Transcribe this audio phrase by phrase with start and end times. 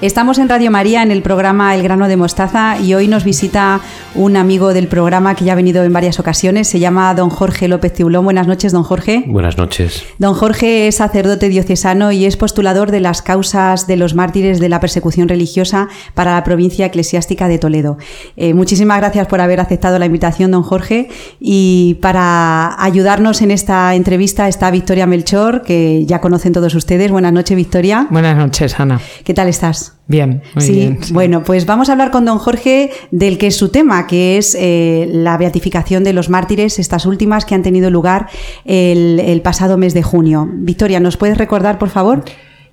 [0.00, 3.80] Estamos en Radio María en el programa El grano de mostaza y hoy nos visita
[4.18, 6.68] un amigo del programa que ya ha venido en varias ocasiones.
[6.68, 8.24] Se llama don Jorge López Tiulón.
[8.24, 9.24] Buenas noches, don Jorge.
[9.26, 10.04] Buenas noches.
[10.18, 14.68] Don Jorge es sacerdote diocesano y es postulador de las causas de los mártires de
[14.68, 17.96] la persecución religiosa para la provincia eclesiástica de Toledo.
[18.36, 21.08] Eh, muchísimas gracias por haber aceptado la invitación, don Jorge.
[21.38, 27.12] Y para ayudarnos en esta entrevista está Victoria Melchor, que ya conocen todos ustedes.
[27.12, 28.08] Buenas noches, Victoria.
[28.10, 29.00] Buenas noches, Ana.
[29.24, 29.97] ¿Qué tal estás?
[30.08, 30.98] Bien, muy bien.
[31.10, 34.56] Bueno, pues vamos a hablar con don Jorge del que es su tema, que es
[34.58, 38.26] eh, la beatificación de los mártires, estas últimas que han tenido lugar
[38.64, 40.48] el, pasado mes de junio.
[40.50, 42.24] Victoria, ¿nos puedes recordar, por favor?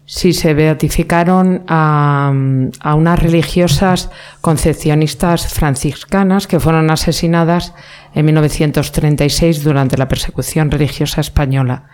[0.06, 2.32] Sí, se beatificaron a,
[2.80, 7.74] a, unas religiosas concepcionistas franciscanas que fueron asesinadas
[8.14, 11.90] en 1936 durante la persecución religiosa española.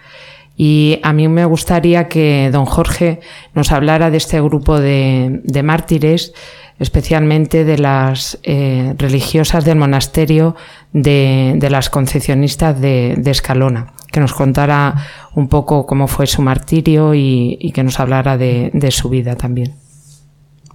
[0.64, 3.20] Y a mí me gustaría que don Jorge
[3.56, 6.36] nos hablara de este grupo de, mártires,
[6.78, 10.56] especialmente de las eh, religiosas del monasterio
[10.94, 14.94] de, las concepcionistas de, Escalona, que nos contara
[15.34, 19.74] un poco cómo fue su martirio y, que nos hablara de, de, su vida también.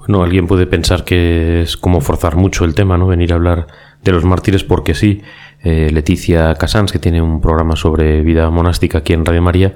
[0.01, 3.07] Bueno, alguien puede pensar que es como forzar mucho el tema, ¿no?
[3.07, 3.69] Venir a hablar
[4.03, 5.23] de los mártires porque sí,
[5.69, 9.75] eh, Leticia Casans, que tiene un programa sobre vida monástica aquí en Radio María,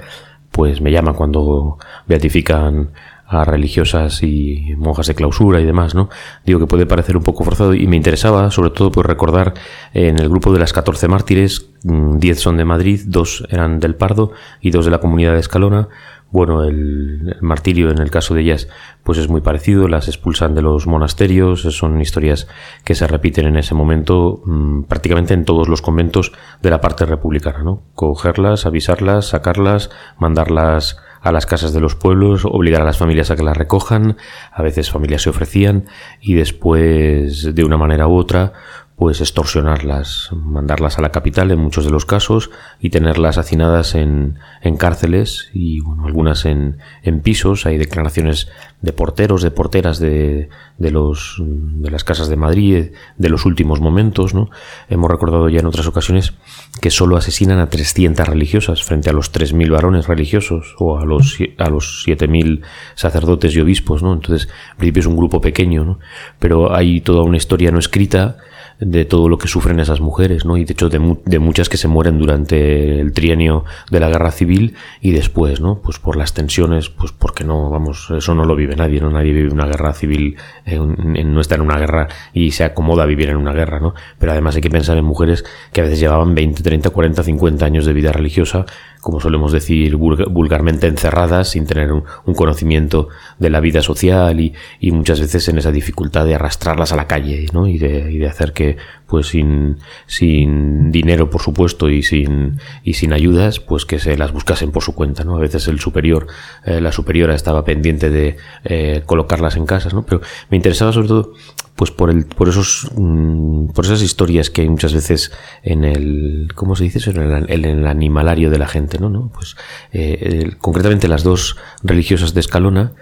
[0.53, 2.91] pues me llama cuando beatifican
[3.27, 6.09] a religiosas y monjas de clausura y demás, ¿no?
[6.47, 9.55] Digo que puede parecer un poco forzado y me interesaba sobre todo pues recordar
[9.93, 14.31] en el grupo de las 14 mártires, 10 son de Madrid, 2 eran del Pardo
[14.61, 15.89] y 2 de la comunidad de Escalona,
[16.31, 18.69] bueno, el, martirio en el caso de ellas
[19.03, 22.47] pues es muy parecido, las expulsan de los monasterios, son historias
[22.85, 26.33] que se repiten en ese momento mm, prácticamente en todos los conventos
[26.63, 27.83] de la parte republicana, ¿no?
[27.95, 33.37] Cogerlas, avisarlas, sacarlas, mandarlas a las casas de los pueblos, obligar a las familias a
[33.37, 34.17] que las recojan,
[34.53, 35.87] a veces familias se ofrecían
[36.21, 38.53] y después de una manera u otra
[39.01, 42.51] pues extorsionarlas, mandarlas a la capital en muchos de los casos
[42.81, 47.65] y tenerlas hacinadas en, en cárceles y algunas en, en, pisos.
[47.65, 48.49] Hay declaraciones
[48.83, 53.81] de porteros, de porteras de, de, los, de las casas de Madrid, de los últimos
[53.81, 54.35] momentos.
[54.35, 54.51] ¿no?
[54.91, 56.35] Hemos recordado ya en otras ocasiones
[56.83, 61.39] que solo asesinan a 300 religiosas frente a los 3.000 varones religiosos o a los,
[61.57, 62.61] a los 7.000
[62.97, 64.03] sacerdotes y obispos.
[64.03, 64.13] ¿no?
[64.13, 65.99] Entonces, en principio es un grupo pequeño, ¿no?
[66.39, 68.37] pero hay toda una historia no escrita
[68.81, 70.57] de todo lo que sufren esas mujeres, ¿no?
[70.57, 74.31] Y de hecho de, de, muchas que se mueren durante el trienio de la guerra
[74.31, 75.81] civil y después, ¿no?
[75.83, 79.11] Pues por las tensiones, pues porque no, vamos, eso no lo vive nadie, ¿no?
[79.11, 83.07] Nadie vive una guerra civil, en, no está en una guerra y se acomoda a
[83.07, 83.95] vivir en una guerra, ¿no?
[84.19, 87.67] Pero además hay que pensar en mujeres que a veces llevaban 20, 30, 40, 50
[87.67, 88.65] años de vida religiosa
[89.01, 92.05] como solemos decir vulgarmente, encerradas, sin tener un,
[92.35, 93.09] conocimiento
[93.41, 97.09] de la vida social y, y, muchas veces en esa dificultad de arrastrarlas a la
[97.09, 97.67] calle ¿no?
[97.67, 102.95] y, de, y de hacer que, pues sin, sin dinero, por supuesto, y sin, y
[102.95, 105.25] sin ayudas, pues que se las buscasen por su cuenta.
[105.25, 105.37] ¿no?
[105.37, 106.27] A veces el superior,
[106.65, 110.05] eh, la superiora estaba pendiente de eh, colocarlas en casas, ¿no?
[110.05, 110.21] pero
[110.51, 111.33] me interesaba sobre todo
[111.77, 115.33] pues por el por esos mm, por esas historias que hay muchas veces
[115.63, 119.57] en el cómo se dice en el, animalario de la gente no no pues
[119.93, 122.93] eh, concretamente las dos religiosas de Escalona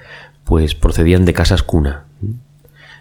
[0.49, 2.07] pues procedían de casas cuna.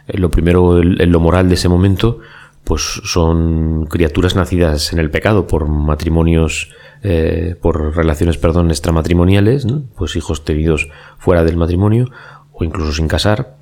[0.08, 2.20] Eh, lo primero en lo moral de ese momento
[2.66, 6.74] pues son criaturas nacidas en el pecado por matrimonios
[7.04, 9.66] eh, por relaciones perdón extramatrimoniales
[9.96, 12.12] pues hijos tenidos fuera del matrimonio
[12.52, 13.56] o incluso sin casar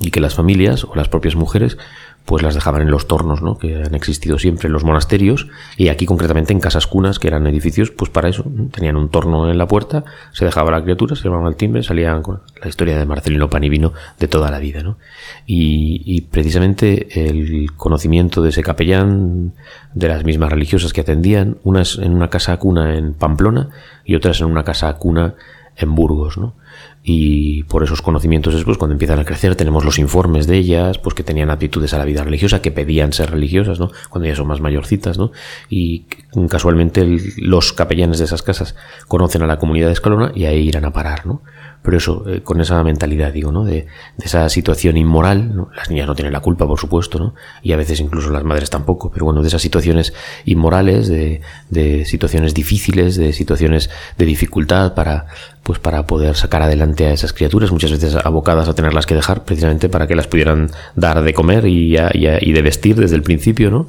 [0.00, 1.78] y que las familias o las propias mujeres
[2.24, 3.58] pues las dejaban en los tornos, ¿no?
[3.58, 5.46] que han existido siempre en los monasterios
[5.76, 9.50] y aquí concretamente en casas cunas, que eran edificios, pues para eso, tenían un torno
[9.50, 12.98] en la puerta, se dejaba la criatura, se llamaban al timbre, salían con la historia
[12.98, 14.82] de Marcelino Panivino de toda la vida.
[14.82, 14.96] ¿no?
[15.46, 19.52] Y, y precisamente el conocimiento de ese capellán,
[19.92, 23.68] de las mismas religiosas que atendían, unas en una casa cuna en Pamplona
[24.04, 25.34] y otras en una casa cuna
[25.76, 26.54] en Burgos, ¿no?
[27.06, 31.14] y por esos conocimientos después cuando empiezan a crecer tenemos los informes de ellas pues
[31.14, 34.46] que tenían aptitudes a la vida religiosa que pedían ser religiosas no cuando ya son
[34.46, 35.30] más mayorcitas no
[35.68, 36.06] y
[36.48, 37.06] casualmente
[37.36, 38.74] los capellanes de esas casas
[39.06, 41.42] conocen a la comunidad de Escalona y ahí irán a parar no
[41.84, 43.62] pero eso, eh, con esa mentalidad, digo, ¿no?
[43.62, 43.86] De,
[44.16, 47.34] de esa situación inmoral, las niñas no tienen la culpa, por supuesto, ¿no?
[47.62, 50.14] Y a veces incluso las madres tampoco, pero bueno, de esas situaciones
[50.46, 55.26] inmorales, de, de situaciones difíciles, de situaciones de dificultad para,
[55.62, 59.44] pues para poder sacar adelante a esas criaturas, muchas veces abocadas a tenerlas que dejar
[59.44, 63.22] precisamente para que las pudieran dar de comer y, y, y de vestir desde el
[63.22, 63.88] principio, ¿no?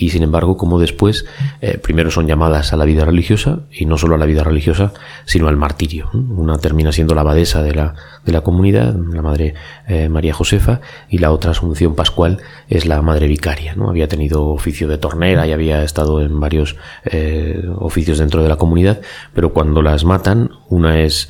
[0.00, 1.26] Y sin embargo como después
[1.60, 4.92] eh, primero son llamadas a la vida religiosa y no solo a la vida religiosa
[5.26, 7.94] sino al martirio una termina siendo la abadesa de la,
[8.24, 9.54] de la comunidad la madre
[9.86, 10.80] eh, María Josefa
[11.10, 12.38] y la otra Asunción Pascual
[12.68, 16.76] es la madre vicaria no había tenido oficio de tornera y había estado en varios
[17.04, 19.02] eh, oficios dentro de la comunidad
[19.34, 21.28] pero cuando las matan una es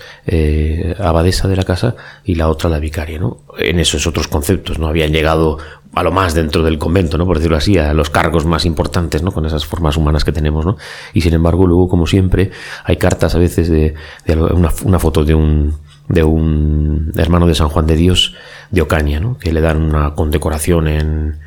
[0.98, 4.86] abadesa de la casa y la otra la vicaria no en esos otros conceptos no
[4.86, 5.58] habían llegado
[5.94, 7.26] a lo más dentro del convento, ¿no?
[7.26, 9.32] Por decirlo así, a los cargos más importantes, ¿no?
[9.32, 10.76] Con esas formas humanas que tenemos, ¿no?
[11.12, 12.50] Y sin embargo, luego, como siempre,
[12.84, 13.94] hay cartas a veces de,
[14.24, 15.74] de una, foto de un,
[16.08, 18.34] de un hermano de San Juan de Dios
[18.70, 19.36] de Ocaña, ¿no?
[19.38, 21.38] Que le dan una condecoración en,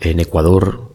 [0.00, 0.92] en Ecuador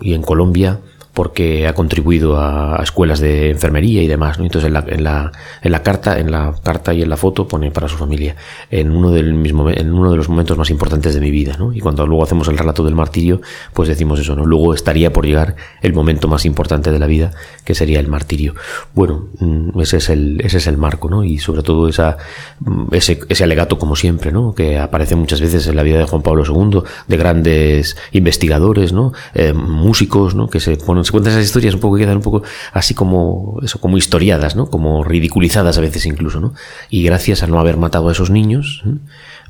[0.00, 0.80] y en Colombia
[1.14, 4.44] porque ha contribuido a, escuelas de enfermería y demás, ¿no?
[4.44, 7.46] Entonces en la, en la, en la carta, en la carta y en la foto
[7.46, 8.36] pone para su familia,
[8.70, 11.72] en uno del mismo, en uno de los momentos más importantes de mi vida, ¿no?
[11.72, 13.40] Y cuando luego hacemos el relato del martirio,
[13.74, 14.46] pues decimos eso, ¿no?
[14.46, 17.32] Luego estaría por llegar el momento más importante de la vida,
[17.64, 18.54] que sería el martirio.
[18.94, 21.24] Bueno, mm, ese es el, ese es el marco, ¿no?
[21.24, 22.16] Y sobre todo esa,
[22.60, 24.54] mm, ese, alegato, como siempre, ¿no?
[24.54, 29.12] Que aparece muchas veces en la vida de Juan Pablo II, de grandes investigadores, ¿no?
[29.34, 30.48] Eh, músicos, ¿no?
[30.48, 33.80] Que se ponen se cuentan esas historias un poco quedan un poco así como eso,
[33.80, 34.66] como historiadas, ¿no?
[34.70, 36.54] Como ridiculizadas a veces incluso, ¿no?
[36.90, 38.94] Y gracias a no haber matado a esos niños, ¿eh?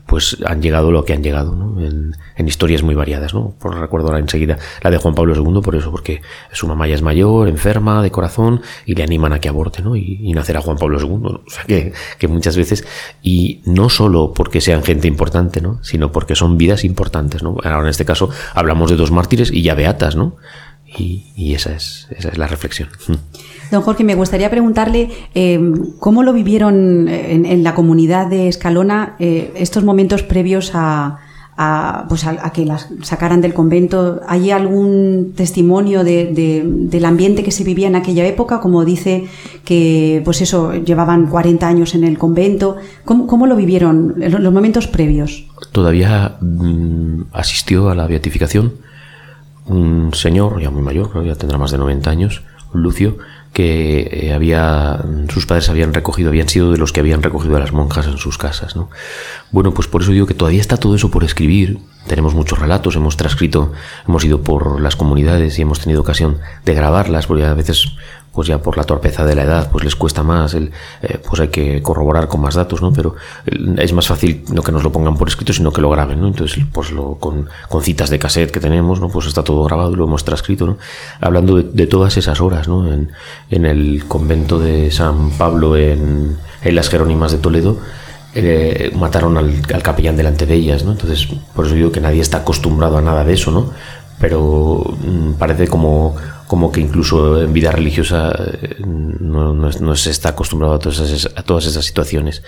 [0.06, 1.80] pues han llegado lo que han llegado, ¿no?
[1.80, 3.54] En, en, historias muy variadas, ¿no?
[3.58, 6.22] Por recuerdo ahora enseguida la de Juan Pablo II, por eso, porque
[6.52, 9.96] su mamá ya es mayor, enferma, de corazón, y le animan a que aborte, ¿no?
[9.96, 12.84] Y, y nacerá Juan Pablo II, o sea que, que, muchas veces,
[13.22, 15.82] y no solo porque sean gente importante, ¿no?
[15.82, 17.56] Sino porque son vidas importantes, ¿no?
[17.62, 20.36] Ahora en este caso hablamos de dos mártires y ya beatas, ¿no?
[20.96, 22.88] Y, y esa, es, esa, es, la reflexión.
[23.70, 25.58] Don Jorge, me gustaría preguntarle eh,
[25.98, 31.18] cómo lo vivieron en, en, la comunidad de Escalona eh, estos momentos previos a,
[31.56, 34.20] a, pues a, a, que las sacaran del convento.
[34.26, 38.60] ¿Hay algún testimonio de, de, del ambiente que se vivía en aquella época?
[38.60, 39.24] Como dice
[39.64, 42.76] que, pues eso, llevaban 40 años en el convento.
[43.04, 45.46] ¿Cómo, cómo lo vivieron los momentos previos?
[45.72, 48.72] Todavía mmm, asistió a la beatificación
[49.66, 52.42] un señor ya muy mayor, ya tendrá más de 90 años,
[52.72, 53.18] Lucio,
[53.52, 57.60] que eh, había sus padres habían recogido, habían sido de los que habían recogido a
[57.60, 58.88] las monjas en sus casas, ¿no?
[59.50, 61.78] Bueno, pues por eso digo que todavía está todo eso por escribir.
[62.06, 63.72] Tenemos muchos relatos, hemos transcrito,
[64.08, 67.92] hemos ido por las comunidades y hemos tenido ocasión de grabarlas, porque a veces
[68.32, 71.40] pues ya por la torpeza de la edad, pues les cuesta más, el, eh, pues
[71.40, 72.92] hay que corroborar con más datos, ¿no?
[72.92, 73.14] Pero
[73.46, 76.28] es más fácil no que nos lo pongan por escrito, sino que lo graben, ¿no?
[76.28, 79.08] Entonces, pues lo, con, con citas de cassette que tenemos, ¿no?
[79.08, 80.78] Pues está todo grabado lo hemos transcrito, ¿no?
[81.20, 82.90] Hablando de, todas esas horas, ¿no?
[82.90, 83.12] En,
[83.50, 87.78] en, el convento de San Pablo en, en las Jerónimas de Toledo,
[88.34, 90.92] eh, mataron al, capellán delante de ellas, ¿no?
[90.92, 93.72] Entonces, por eso digo que nadie está acostumbrado a nada de eso, ¿no?
[94.18, 96.16] Pero mmm, parece como
[96.52, 101.42] como que incluso en vida religiosa eh, no, se está acostumbrado a todas, esas, a
[101.44, 102.42] todas esas situaciones.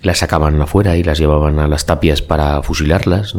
[0.00, 3.34] Las sacaban afuera y las llevaban a las tapias para fusilarlas.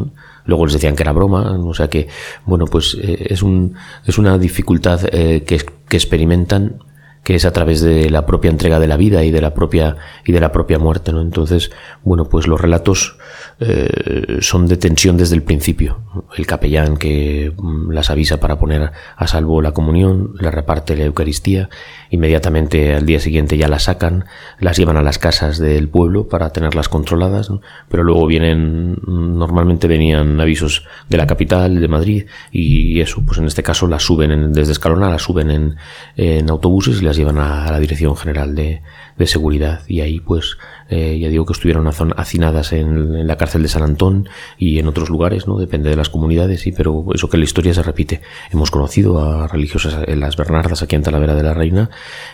[0.45, 1.57] Luego les decían que era broma.
[1.65, 2.09] O sea que,
[2.45, 3.73] bueno, pues eh, es, un,
[4.05, 6.82] es una dificultad eh, que, que experimentan
[7.23, 9.95] que es a través de la propia entrega de la vida y de la propia
[10.25, 11.21] y de la propia muerte, ¿no?
[11.21, 11.71] Entonces,
[12.03, 13.17] bueno, pues los relatos
[13.59, 16.01] eh, son de tensión desde el principio.
[16.35, 21.05] El capellán que mm, las avisa para poner a salvo la comunión, le reparte la
[21.05, 21.69] Eucaristía,
[22.09, 24.25] inmediatamente al día siguiente ya las sacan,
[24.59, 27.49] las llevan a las casas del pueblo para tenerlas controladas,
[27.89, 33.45] pero luego vienen, normalmente venían avisos de la capital, de Madrid, y eso, pues en
[33.45, 35.77] este caso las suben en, desde Escalona, las suben
[36.17, 38.81] en, autobuses las llevan a, la Dirección General de,
[39.17, 40.57] de Seguridad y ahí pues
[40.95, 45.09] eh, ya digo que estuvieron hacinadas en, la cárcel de San Antón y en otros
[45.09, 45.57] lugares, ¿no?
[45.57, 48.21] Depende de las comunidades, sí, pero eso que la historia se repite.
[48.51, 51.89] Hemos conocido a religiosas en las Bernardas, aquí en Talavera de la Reina,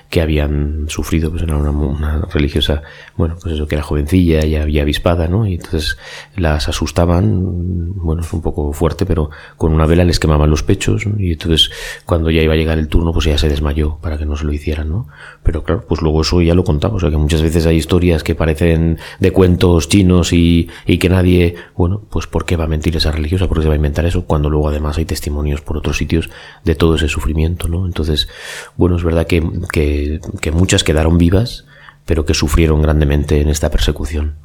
[0.09, 2.81] que habían sufrido, pues era una, religiosa,
[3.15, 5.47] bueno, pues eso que era jovencilla y había avispada, ¿no?
[5.47, 5.97] Y entonces
[6.35, 11.07] las asustaban, bueno, es un poco fuerte, pero con una vela les quemaban los pechos
[11.17, 11.71] y entonces
[12.05, 14.43] cuando ya iba a llegar el turno, pues ya se desmayó para que no se
[14.43, 15.07] lo hicieran, ¿no?
[15.43, 18.21] Pero claro, pues luego eso ya lo contamos, o sea que muchas veces hay historias
[18.21, 22.67] que parecen de cuentos chinos y, y que nadie, bueno, pues ¿por qué va a
[22.67, 23.47] mentir esa religiosa?
[23.47, 24.25] ¿Por qué se va a inventar eso?
[24.25, 26.29] Cuando luego además hay testimonios por otros sitios
[26.63, 27.85] de todo ese sufrimiento, ¿no?
[27.85, 28.29] Entonces,
[28.77, 31.65] bueno, es verdad que, que, que muchas quedaron vivas,
[32.05, 34.35] pero que sufrieron grandemente en esta persecución.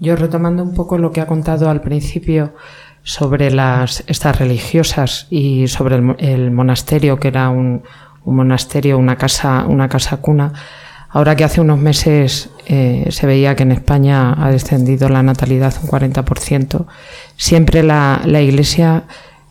[0.00, 2.54] Yo retomando un poco lo que ha contado al principio
[3.02, 7.82] sobre las, estas religiosas y sobre el, el monasterio, que era un,
[8.24, 10.52] un monasterio, una casa, una casa cuna,
[11.14, 15.72] Ahora que hace unos meses eh, se veía que en España ha descendido la natalidad
[15.80, 16.86] un 40%,
[17.36, 19.04] siempre la, Iglesia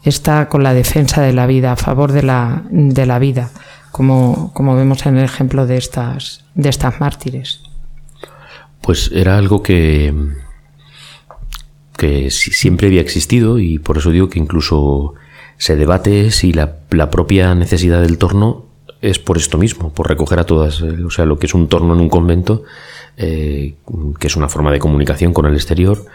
[0.03, 3.49] está con la defensa de la vida, a favor de la, de la vida,
[3.93, 7.61] como, como vemos en el ejemplo de estas, de estas mártires.
[8.81, 10.13] Pues era algo que,
[11.95, 15.13] que siempre había existido y por eso digo que incluso
[15.55, 18.72] se debate si la, la propia necesidad del torno
[19.03, 21.67] es por esto mismo, por recoger a todas, eh, o sea, lo que es un
[21.67, 22.63] torno en un convento,
[23.17, 23.75] eh,
[24.17, 26.05] que es una forma de comunicación con el exterior,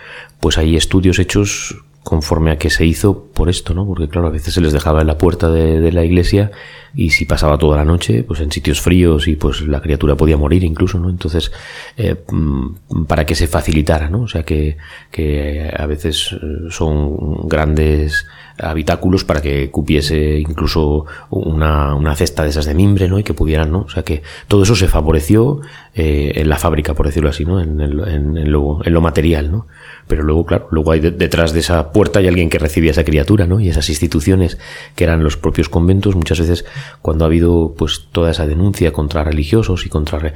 [0.40, 3.86] pues hay estudios hechos conforme a que se hizo por esto, ¿no?
[3.86, 6.50] Porque claro, a veces se les dejaba en la puerta de, la iglesia
[6.94, 10.38] y si pasaba toda la noche, pues en sitios fríos y pues la criatura podía
[10.38, 11.10] morir incluso, ¿no?
[11.10, 11.52] Entonces,
[11.98, 14.22] eh, mm, para que se facilitara, ¿no?
[14.22, 14.78] O sea, que,
[15.10, 16.34] que a veces
[16.70, 18.24] son grandes
[18.58, 23.18] habitáculos para que cupiese incluso una, una, cesta de esas de mimbre, ¿no?
[23.18, 23.80] Y que pudieran, ¿no?
[23.80, 25.60] O sea que todo eso se favoreció
[25.94, 27.60] eh, en la fábrica, por decirlo así, ¿no?
[27.60, 29.66] En, el, en, lo, en lo material, ¿no?
[30.06, 33.46] Pero luego, claro, luego hay detrás de esa puerta hay alguien que recibía esa criatura,
[33.46, 33.60] ¿no?
[33.60, 34.58] Y esas instituciones
[34.96, 36.64] que eran los propios conventos, muchas veces
[37.02, 40.34] cuando ha habido pues toda esa denuncia contra religiosos y contra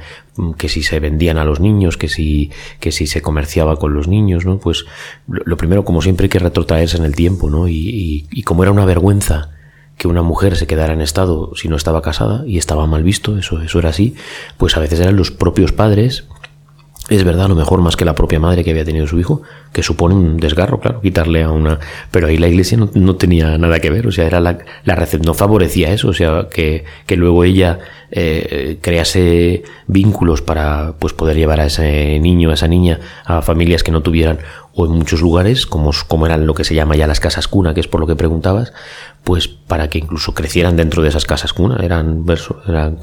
[0.57, 4.07] que si se vendían a los niños, que si, que si se comerciaba con los
[4.07, 4.59] niños, ¿no?
[4.59, 4.85] Pues
[5.27, 7.67] lo, primero, como siempre, hay que retrotraerse en el tiempo, ¿no?
[7.67, 7.73] Y,
[8.43, 9.49] como era una vergüenza
[9.97, 13.37] que una mujer se quedara en estado si no estaba casada y estaba mal visto,
[13.37, 14.15] eso, eso era así,
[14.57, 16.25] pues a veces eran los propios padres
[17.09, 19.41] es verdad, a lo mejor más que la propia madre que había tenido su hijo,
[19.73, 21.77] que supone un desgarro, claro, quitarle a una...
[22.11, 25.33] Pero ahí la iglesia no, tenía nada que ver, o sea, era la, la no
[25.33, 27.79] favorecía eso, o sea, que, que luego ella
[28.09, 33.83] eh, crease vínculos para pues poder llevar a ese niño, a esa niña, a familias
[33.83, 34.39] que no tuvieran,
[34.75, 37.73] o en muchos lugares, como, como eran lo que se llama ya las casas cuna,
[37.73, 38.73] que es por lo que preguntabas,
[39.23, 42.25] pues para que incluso crecieran dentro de esas casas cuna, eran,
[42.67, 42.97] eran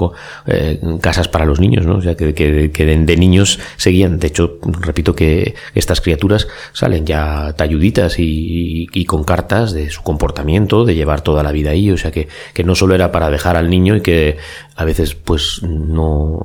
[0.46, 1.96] eh, casas para los niños, ¿no?
[1.96, 7.54] O sea, que, que, de, niños seguían, de hecho, repito que estas criaturas salen ya
[7.56, 12.10] talluditas y, con cartas de su comportamiento, de llevar toda la vida ahí, o sea,
[12.10, 14.36] que, que no solo era para dejar al niño y que
[14.76, 16.44] a veces pues no,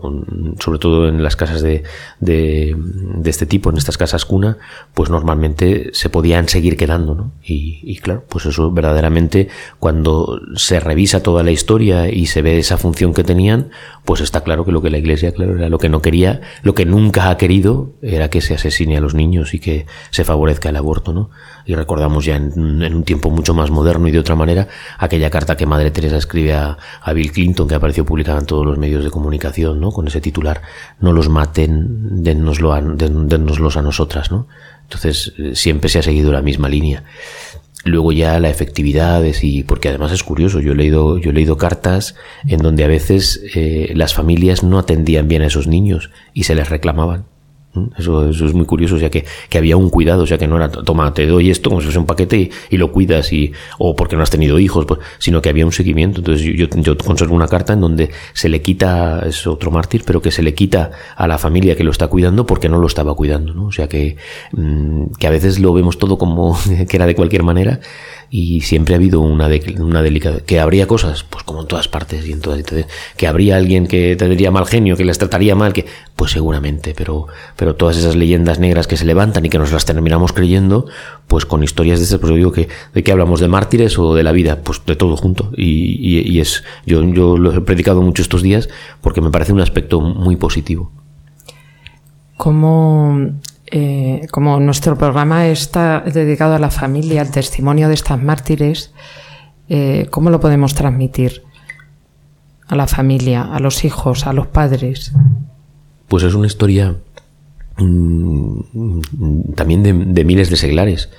[0.60, 1.84] sobre todo en las casas de,
[2.20, 4.58] de, de este tipo, en estas casas cuna,
[4.94, 7.32] pues normalmente se podían seguir quedando, ¿no?
[7.42, 9.48] Y, y claro, pues eso verdaderamente
[9.80, 13.70] cuando se revisa toda la historia y se ve esa función que tenían,
[14.04, 16.76] pues está claro que lo que la Iglesia, claro, era lo que no quería, lo
[16.76, 20.70] que nunca ha querido, era que se asesine a los niños y que se favorezca
[20.70, 21.30] el aborto, ¿no?
[21.66, 24.68] Y recordamos ya en, un tiempo mucho más moderno y de otra manera
[25.00, 26.78] aquella carta que Madre Teresa escribe a,
[27.14, 29.92] Bill Clinton, que apareció publicada en todos los medios de comunicación, ¿no?
[29.92, 30.62] Con ese titular,
[31.00, 34.48] no los maten, dennoslo a, dennoslos a nosotras, ¿no?
[34.86, 37.04] Entonces, eh, siempre se ha seguido la misma línea.
[37.84, 41.58] Luego ya la efectividad, y porque además es curioso, yo he leído, yo he leído
[41.58, 42.16] cartas
[42.48, 46.56] en donde a veces eh, las familias no atendían bien a esos niños y se
[46.56, 47.26] les reclamaban.
[47.98, 50.48] Eso, eso, es muy curioso, o sea que, que, había un cuidado, o sea que
[50.48, 53.52] no era, toma, te doy esto como si fuese un paquete y, lo cuidas, y,
[53.78, 56.22] o porque no has tenido hijos, pues, sino que había un seguimiento.
[56.22, 60.22] Entonces yo, yo, conservo una carta en donde se le quita, es otro mártir, pero
[60.22, 63.14] que se le quita a la familia que lo está cuidando porque no lo estaba
[63.16, 63.66] cuidando, ¿no?
[63.66, 64.18] O sea que,
[64.52, 66.58] mm, que a veces lo vemos todo como
[66.90, 67.80] que era de cualquier manera
[68.30, 70.04] y siempre ha habido una, de, una
[70.46, 73.88] que habría cosas pues como en todas partes y en todas entonces, que habría alguien
[73.88, 78.16] que tendría mal genio que les trataría mal que pues seguramente pero pero todas esas
[78.16, 80.88] leyendas negras que se levantan y que nos las terminamos creyendo
[81.28, 84.24] pues con historias de ese pues digo que de qué hablamos de mártires o de
[84.24, 85.52] la vida pues de todo junto.
[85.56, 88.70] Y, y, y es yo yo lo he predicado mucho estos días
[89.02, 90.92] porque me parece un aspecto muy positivo.
[92.38, 93.32] Como
[93.72, 98.94] eh, como nuestro programa está dedicado a la familia, al testimonio de estas mártires,
[99.70, 101.44] eh, ¿cómo lo podemos transmitir?
[102.68, 105.12] a la familia, a los hijos, a los padres.
[106.08, 106.96] Pues es una historia
[107.78, 111.10] mm, también de, miles de seglares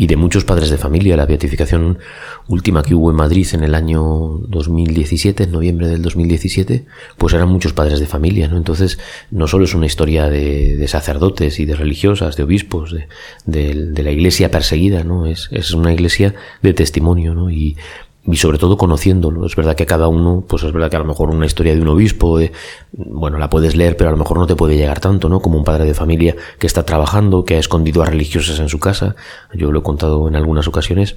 [0.00, 1.14] y de muchos padres de familia.
[1.14, 1.98] La beatificación
[2.48, 6.86] última que hubo en Madrid en el año 2017, en noviembre del 2017,
[7.18, 8.56] pues eran muchos padres de familia, ¿no?
[8.56, 8.98] Entonces,
[9.30, 13.08] no solo es una historia de, sacerdotes y de religiosas, de obispos, de,
[13.44, 15.26] de, la iglesia perseguida, ¿no?
[15.26, 17.50] Es, es una iglesia de testimonio, ¿no?
[17.50, 17.76] Y,
[18.26, 19.46] y sobre todo conociéndolo.
[19.46, 21.80] Es verdad que cada uno, pues es verdad que a lo mejor una historia de
[21.80, 22.38] un obispo,
[22.92, 25.40] bueno, la puedes leer, pero a lo mejor no te puede llegar tanto, ¿no?
[25.40, 28.78] Como un padre de familia que está trabajando, que ha escondido a religiosas en su
[28.78, 29.16] casa.
[29.54, 31.16] Yo lo he contado en algunas ocasiones.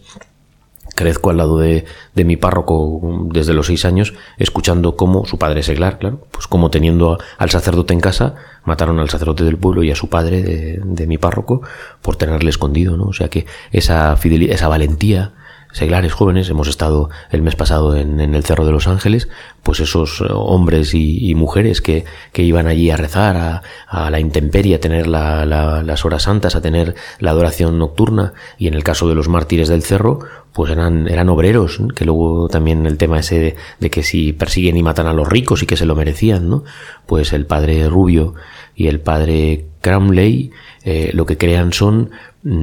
[0.96, 5.64] Crezco al lado de, de mi párroco desde los seis años, escuchando cómo su padre
[5.64, 9.90] seglar, claro, pues como teniendo al sacerdote en casa, mataron al sacerdote del pueblo y
[9.90, 11.64] a su padre de, de mi párroco
[12.04, 13.06] por tenerle escondido, ¿no?
[13.06, 15.34] O sea que esa fidelidad, esa valentía,
[15.74, 19.28] seglares jóvenes, hemos estado el mes pasado en, el Cerro de los Ángeles,
[19.64, 24.76] pues esos eh, hombres y, mujeres que, que, iban allí a rezar, a, la intemperie,
[24.76, 29.10] a tener la, las horas santas, a tener la adoración nocturna, y en el caso
[29.10, 30.20] de los mártires del Cerro,
[30.54, 34.78] pues eran, eran obreros, que luego también el tema ese de, de, que si persiguen
[34.78, 36.64] y matan a los ricos y que se lo merecían, ¿no?
[37.08, 38.36] Pues el padre Rubio
[38.76, 40.52] y el padre Cramley
[40.84, 42.12] eh, lo que crean son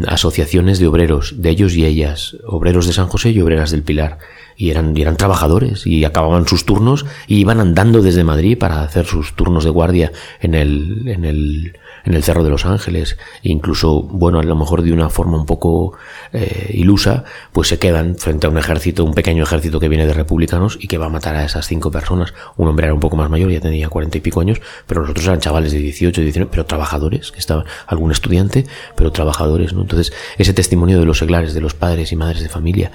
[0.07, 4.19] asociaciones de obreros, de ellos y ellas, obreros de San José y obreras del Pilar.
[4.57, 8.83] Y eran, y eran trabajadores y acababan sus turnos y iban andando desde Madrid para
[8.83, 13.17] hacer sus turnos de guardia en el, en el, en el Cerro de los Ángeles,
[13.43, 15.97] incluso, bueno, a lo mejor de una forma un poco
[16.33, 20.15] eh, ilusa, pues se quedan frente a un ejército, un pequeño ejército que viene de
[20.15, 22.35] republicanos y que va a matar a esas cinco personas.
[22.57, 25.11] Un hombre era un poco más mayor, ya tenía cuarenta y pico años, pero los
[25.11, 28.67] otros eran chavales de 18, 19, pero trabajadores, que estaban, algún estudiante,
[28.97, 29.83] pero trabajadores, ¿no?
[29.83, 32.93] Entonces, ese testimonio de los seglares, de los padres y madres de familia,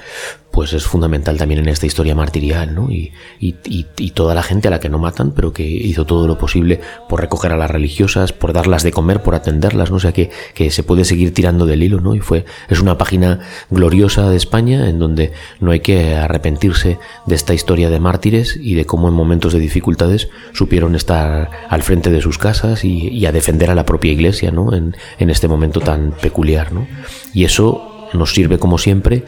[0.55, 2.89] pues es fundamental también en esta historia martirial, ¿no?
[2.89, 6.37] Y, y, toda la gente a la que no matan, pero que hizo todo lo
[6.37, 9.97] posible por recoger a las religiosas, por darlas de comer, por atenderlas, ¿no?
[9.97, 12.15] O sea, que, que se puede seguir tirando del hilo, ¿no?
[12.15, 17.35] Y fue, es una página gloriosa de España en donde no hay que arrepentirse de
[17.35, 22.11] esta historia de mártires y de cómo en momentos de dificultades supieron estar al frente
[22.11, 24.73] de sus casas y, y a defender a la propia iglesia, ¿no?
[24.73, 26.87] En, en este momento tan peculiar, ¿no?
[27.33, 29.25] Y eso nos sirve como siempre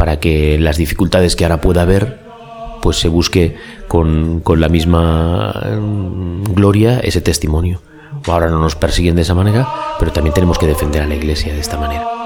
[0.00, 2.20] para que las dificultades que ahora pueda haber,
[2.80, 7.82] pues se busque con, con la misma mm, gloria ese testimonio.
[8.26, 11.52] Ahora no nos persiguen de esa manera, pero también tenemos que defender a la Iglesia
[11.52, 12.19] de esta manera.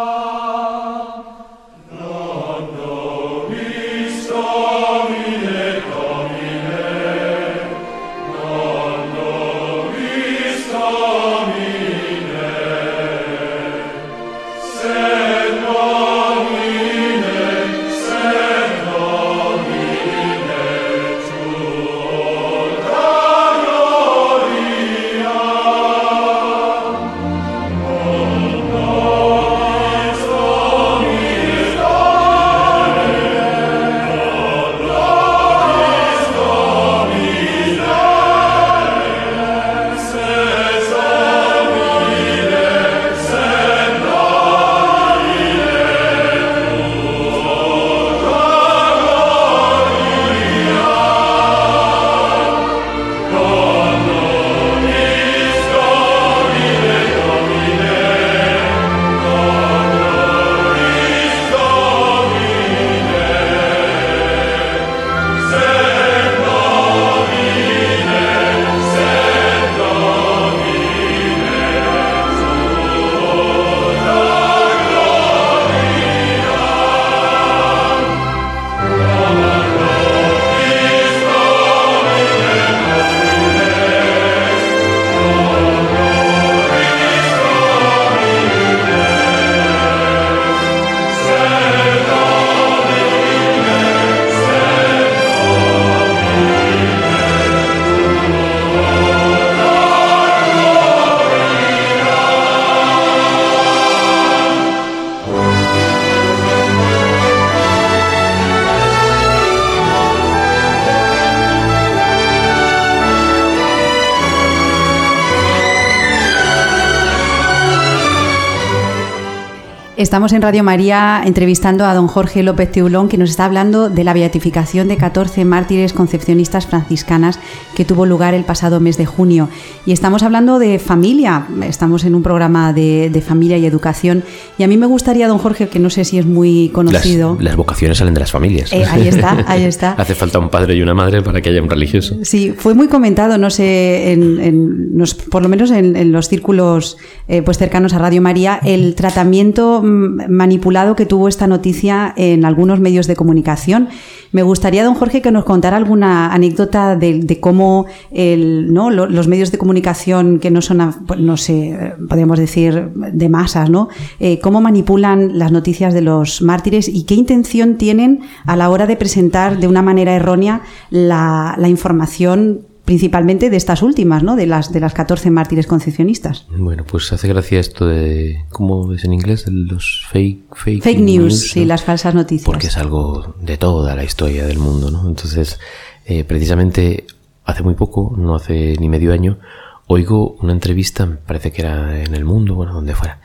[120.04, 124.04] Estamos en Radio María entrevistando a don Jorge López Teulón, que nos está hablando de
[124.04, 127.40] la beatificación de 14 mártires concepcionistas franciscanas
[127.74, 129.48] que tuvo lugar el pasado mes de junio.
[129.86, 134.24] Y estamos hablando de familia, estamos en un programa de, familia y educación.
[134.56, 137.36] Y a mí me gustaría, don Jorge, que no sé si es muy conocido.
[137.40, 138.72] Las, vocaciones salen de las familias.
[138.72, 139.92] Eh, ahí está, ahí está.
[139.98, 142.16] Hace falta un padre y una madre para que haya un religioso.
[142.22, 144.96] Sí, fue muy comentado, no sé, en,
[145.30, 150.94] por lo menos en, los círculos eh, pues cercanos a Radio María, el tratamiento manipulado
[150.94, 153.88] que tuvo esta noticia en algunos medios de comunicación.
[154.34, 160.40] Me gustaría, don Jorge, que nos contara alguna anécdota de, cómo los medios de comunicación
[160.40, 163.90] que no son, no sé, podríamos decir, de masas, ¿no?
[164.18, 168.88] Eh, cómo manipulan las noticias de los mártires y qué intención tienen a la hora
[168.88, 174.36] de presentar de una manera errónea la, la información principalmente de estas últimas, ¿no?
[174.36, 176.46] De las de las 14 mártires concepcionistas.
[176.56, 179.46] Bueno, pues hace gracia esto de ¿cómo es en inglés?
[179.48, 182.46] Los fake fake, fake news, sí, las falsas noticias.
[182.46, 185.08] Porque es algo de toda la historia del mundo, ¿no?
[185.08, 185.58] Entonces,
[186.04, 187.06] eh, precisamente
[187.44, 189.38] hace muy poco, no hace ni medio año,
[189.86, 193.20] oigo una entrevista, me parece que era en El Mundo, bueno, donde fuera,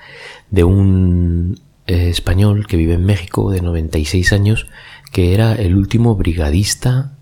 [0.51, 4.67] de un eh, español que vive en México de 96 años,
[5.11, 7.17] que era el último brigadista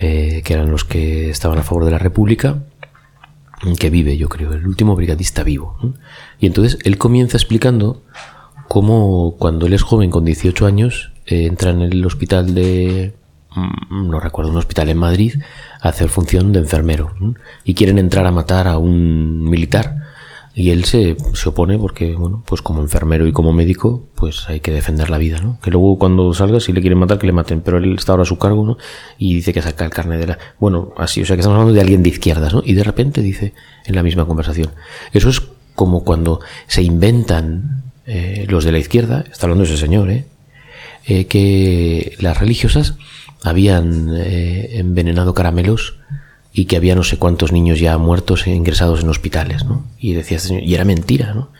[0.00, 2.64] eh, que eran los que estaban a favor de la República,
[3.78, 5.76] que vive, yo creo, el último brigadista vivo.
[6.38, 8.02] Y entonces él comienza explicando
[8.68, 13.14] cómo cuando él es joven, con 18 años, eh, entra en el hospital de,
[13.54, 15.34] mm, no recuerdo, un hospital en Madrid,
[15.82, 17.12] a hacer función de enfermero.
[17.64, 19.96] Y quieren entrar a matar a un militar
[20.52, 24.60] y él se, se, opone porque, bueno, pues como enfermero y como médico, pues hay
[24.60, 25.60] que defender la vida, ¿no?
[25.62, 28.24] Que luego cuando salga, si le quieren matar, que le maten, pero él está ahora
[28.24, 28.76] a su cargo, ¿no?
[29.16, 30.38] Y dice que saca el carne de la...
[30.58, 32.62] Bueno, así, o sea que estamos hablando de alguien de izquierdas, ¿no?
[32.64, 33.54] Y de repente dice
[33.86, 34.70] en la misma conversación,
[35.12, 35.40] eso es
[35.76, 40.24] como cuando se inventan eh, los de la izquierda, está hablando ese señor, ¿eh?
[41.06, 42.96] eh que las religiosas
[43.44, 45.94] habían eh, envenenado caramelos
[46.52, 49.84] y que había no sé cuántos niños ya muertos e ingresados en hospitales, ¿no?
[49.98, 51.50] Y decía este señor, y era mentira, ¿no?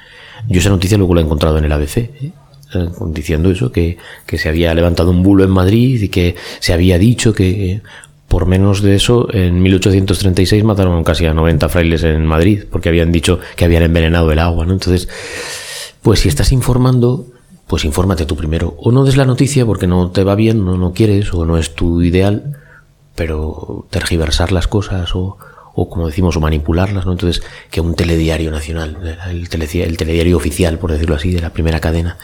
[0.48, 2.33] Yo esa noticia luego la he encontrado en el ABC, ¿eh?
[2.72, 6.72] Eh, diciendo eso, que, que, se había levantado un bulo en Madrid y que se
[6.72, 7.83] había dicho que
[8.31, 13.11] por menos de eso, en 1836 mataron casi a 90 frailes en Madrid, porque habían
[13.11, 14.72] dicho que habían envenenado el agua, ¿no?
[14.72, 15.09] Entonces,
[16.00, 17.26] pues si estás informando,
[17.66, 18.76] pues infórmate tú primero.
[18.79, 21.59] O no des la noticia porque no te va bien, no, no quieres, o no
[21.59, 22.60] es tu ideal,
[23.21, 25.37] pero tergiversar las cosas o,
[25.75, 27.13] o como decimos, o manipularlas, ¿no?
[27.13, 28.97] Entonces, que un telediario nacional,
[29.29, 32.17] el, el telediario oficial, por decirlo así, de la primera cadena,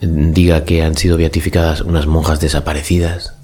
[0.00, 3.34] diga que han sido beatificadas unas monjas desaparecidas,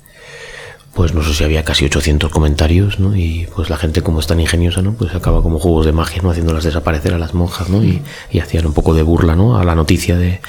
[0.94, 3.14] pues no sé si había casi 800 comentarios, ¿no?
[3.14, 4.94] Y pues la gente como es tan ingeniosa, ¿no?
[4.94, 6.30] Pues acaba como juegos de magia, ¿no?
[6.30, 7.84] Haciéndolas desaparecer a las monjas, ¿no?
[7.84, 9.58] Y, y hacían un poco de burla, ¿no?
[9.58, 10.40] A la noticia de,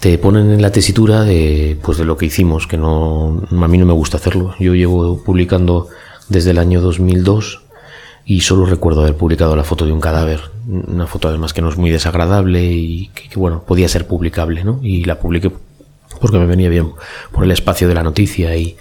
[0.00, 3.78] te ponen en la tesitura de, pues de lo que hicimos, que no, a mí
[3.78, 4.54] no me gusta hacerlo.
[4.58, 5.88] Yo llevo publicando
[6.28, 7.62] desde el año 2002
[8.26, 11.68] y solo recuerdo haber publicado la foto de un cadáver, una foto además que no
[11.68, 14.80] es muy desagradable y que, bueno, podía ser publicable, ¿no?
[14.82, 15.50] Y la publiqué
[16.20, 16.92] porque me venía bien
[17.32, 18.76] por el espacio de la noticia y,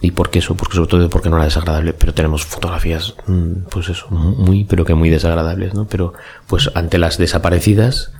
[0.00, 3.88] y porque eso, porque sobre todo porque no era desagradable, pero tenemos fotografías, mm, pues
[3.88, 5.86] eso, muy, pero que muy desagradables, ¿no?
[5.86, 6.12] Pero
[6.46, 8.12] pues ante las desaparecidas,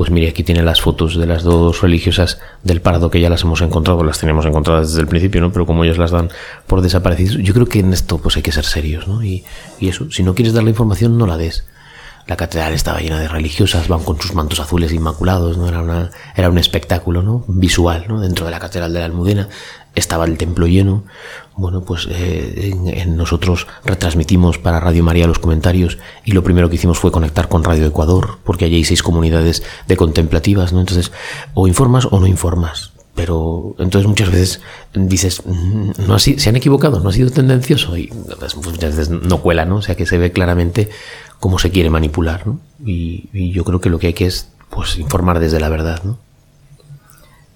[0.00, 3.42] pues mire, aquí tiene las fotos de las dos religiosas del Parado que ya las
[3.42, 5.52] hemos encontrado, las teníamos encontradas desde el principio, ¿no?
[5.52, 6.30] Pero como ellas las dan
[6.66, 9.22] por desaparecidas, yo creo que en esto pues hay que ser serios, ¿no?
[9.22, 9.44] Y,
[9.78, 11.66] y eso, si no quieres dar la información, no la des.
[12.26, 15.68] La catedral estaba llena de religiosas, van con sus mantos azules inmaculados, ¿no?
[15.68, 17.44] Era, era un espectáculo, ¿no?
[17.46, 18.22] Visual, ¿no?
[18.22, 19.50] Dentro de la catedral de la Almudena
[19.94, 21.04] estaba el templo lleno.
[21.60, 26.76] Bueno, pues eh, en, nosotros retransmitimos para Radio María los comentarios y lo primero que
[26.76, 30.80] hicimos fue conectar con Radio Ecuador, porque allí hay seis comunidades de contemplativas, ¿no?
[30.80, 31.12] Entonces,
[31.52, 32.92] o informas o no informas.
[33.14, 34.62] Pero entonces muchas veces
[34.94, 38.06] dices, mm, no así, se han equivocado, no ha sido tendencioso y
[38.38, 39.76] pues, muchas veces no cuela, ¿no?
[39.76, 40.88] O sea que se ve claramente
[41.40, 42.58] cómo se quiere manipular, ¿no?
[42.82, 46.16] Y, yo creo que lo que hay que es pues informar desde la verdad, ¿no?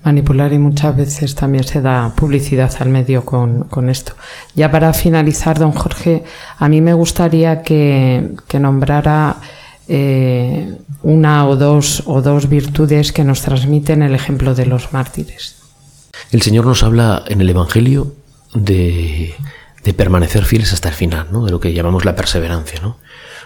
[0.04, 4.12] Manipular y muchas veces también se da publicidad al medio con, esto.
[4.54, 6.24] Ya para finalizar, don Jorge,
[6.58, 9.36] a mí me gustaría que, nombrara
[9.88, 15.56] eh, una o dos, o dos virtudes que nos transmiten el ejemplo de los mártires.
[16.30, 18.14] El Señor nos habla en el Evangelio
[18.52, 19.34] de,
[19.84, 21.44] de permanecer fieles hasta el final, ¿no?
[21.44, 22.80] de lo que llamamos la perseverancia.
[22.80, 22.98] ¿no?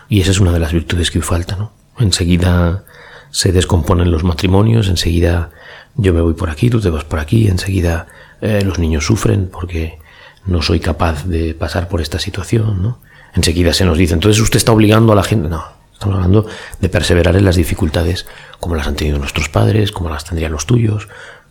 [0.09, 1.73] Y esa es una de las virtudes que hoy falta, ¿no?
[1.99, 2.85] Enseguida
[3.31, 5.51] se descomponen los matrimonios, enseguida
[5.97, 8.07] yo me voy por aquí, tú te vas por aquí, enseguida
[8.41, 9.99] eh, los niños sufren porque
[10.47, 13.01] no soy capaz de pasar por esta situación, ¿no?
[13.35, 15.49] Enseguida se nos dice, entonces usted está obligando a la gente.
[15.49, 16.47] No, Estamos hablando
[16.81, 18.25] de perseverar en las dificultades
[18.61, 21.09] como las han tenido nuestros padres, como las tendrían los tuyos,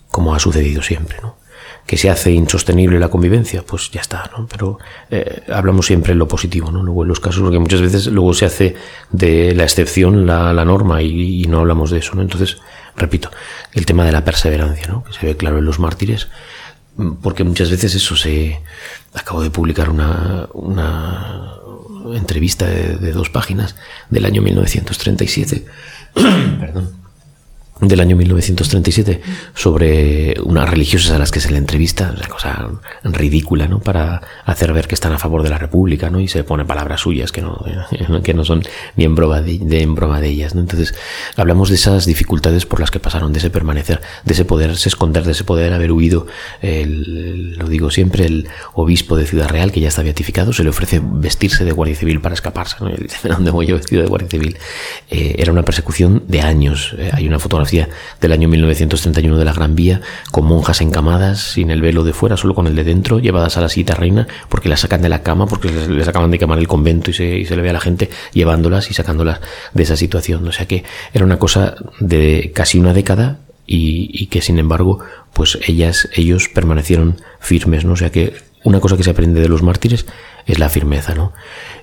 [0.10, 1.36] como ha sucedido siempre, ¿no?
[1.88, 4.45] que se hace insostenible la convivencia, pues ya está, ¿no?
[4.47, 4.78] Pero
[5.10, 6.84] eh, hablamos siempre en lo positivo, ¿no?
[6.84, 8.76] Luego en los casos, porque muchas veces luego se hace
[9.10, 12.21] de la excepción la, norma y, no hablamos de eso, ¿no?
[12.21, 12.58] Entonces,
[12.98, 13.32] repito,
[13.74, 15.04] el tema de la perseverancia, ¿no?
[15.04, 16.28] Que se ve claro en los mártires,
[17.22, 18.62] porque muchas veces eso se...
[19.14, 21.54] Acabo de publicar una, una
[22.14, 23.76] entrevista de, de dos páginas
[24.10, 25.66] del año 1937,
[26.60, 27.07] perdón
[27.82, 29.22] del año 1937
[29.54, 32.70] sobre unas religiosas a las que se le entrevista, una cosa
[33.04, 33.80] ridícula, ¿no?
[33.80, 36.20] Para hacer ver que están a favor de la República, ¿no?
[36.20, 37.63] Y se pone palabras suyas que no,
[38.24, 38.63] que no son
[38.96, 40.62] ni en broma de, en broma de ellas, ¿no?
[40.62, 40.96] Entonces,
[41.36, 45.24] hablamos de esas dificultades por las que pasaron, de ese permanecer, de ese poderse esconder,
[45.24, 46.26] de ese poder haber huido,
[46.62, 50.70] el, lo digo siempre, el obispo de Ciudad Real, que ya está beatificado, se le
[50.70, 52.90] ofrece vestirse de guardia civil para escaparse, ¿no?
[52.90, 54.58] Y dice, ¿dónde voy yo vestido de guardia civil?
[55.10, 56.96] Eh, era una persecución de años.
[56.98, 60.01] Eh, hay una fotografía del año 1931 de la Gran Vía,
[60.32, 63.62] con monjas encamadas, sin el velo de fuera, solo con el de dentro, llevadas a
[63.62, 66.67] la silla reina, porque las sacan de la cama, porque les, acaban de quemar el
[66.67, 69.41] convento y se, le ve a la gente llevándolas y sacándolas
[69.73, 70.47] de esa situación.
[70.47, 74.99] O sea que era una cosa de casi una década y, que sin embargo,
[75.34, 77.93] pues ellas, ellos permanecieron firmes, ¿no?
[77.93, 80.06] O sea que una cosa que se aprende de los mártires
[80.48, 81.34] es la firmeza, ¿no?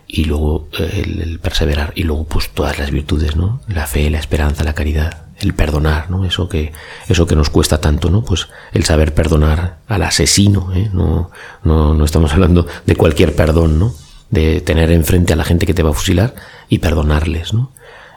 [0.07, 3.61] Y luego el, perseverar, y luego pues todas las virtudes, ¿no?
[3.69, 6.25] La fe, la esperanza, la caridad, el perdonar, ¿no?
[6.25, 6.73] Eso que,
[7.09, 8.25] eso que nos cuesta tanto, ¿no?
[8.25, 10.91] Pues el saber perdonar al asesino, ¿eh?
[10.93, 11.31] No,
[11.63, 13.95] no, no estamos hablando de cualquier perdón, ¿no?
[14.31, 16.35] De tener enfrente a la gente que te va a fusilar
[16.69, 17.71] y perdonarles, ¿no?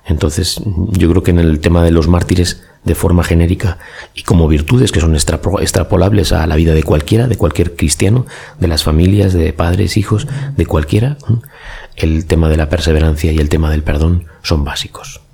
[0.07, 3.77] Entonces, yo creo que en el tema de los mártires, de forma genérica
[4.15, 8.25] y como virtudes que son extrapolables a la vida de cualquiera, de cualquier cristiano,
[8.59, 11.17] de las familias, de padres, hijos, de cualquiera,
[11.97, 15.26] el tema de la perseverancia y el tema del perdón son básicos.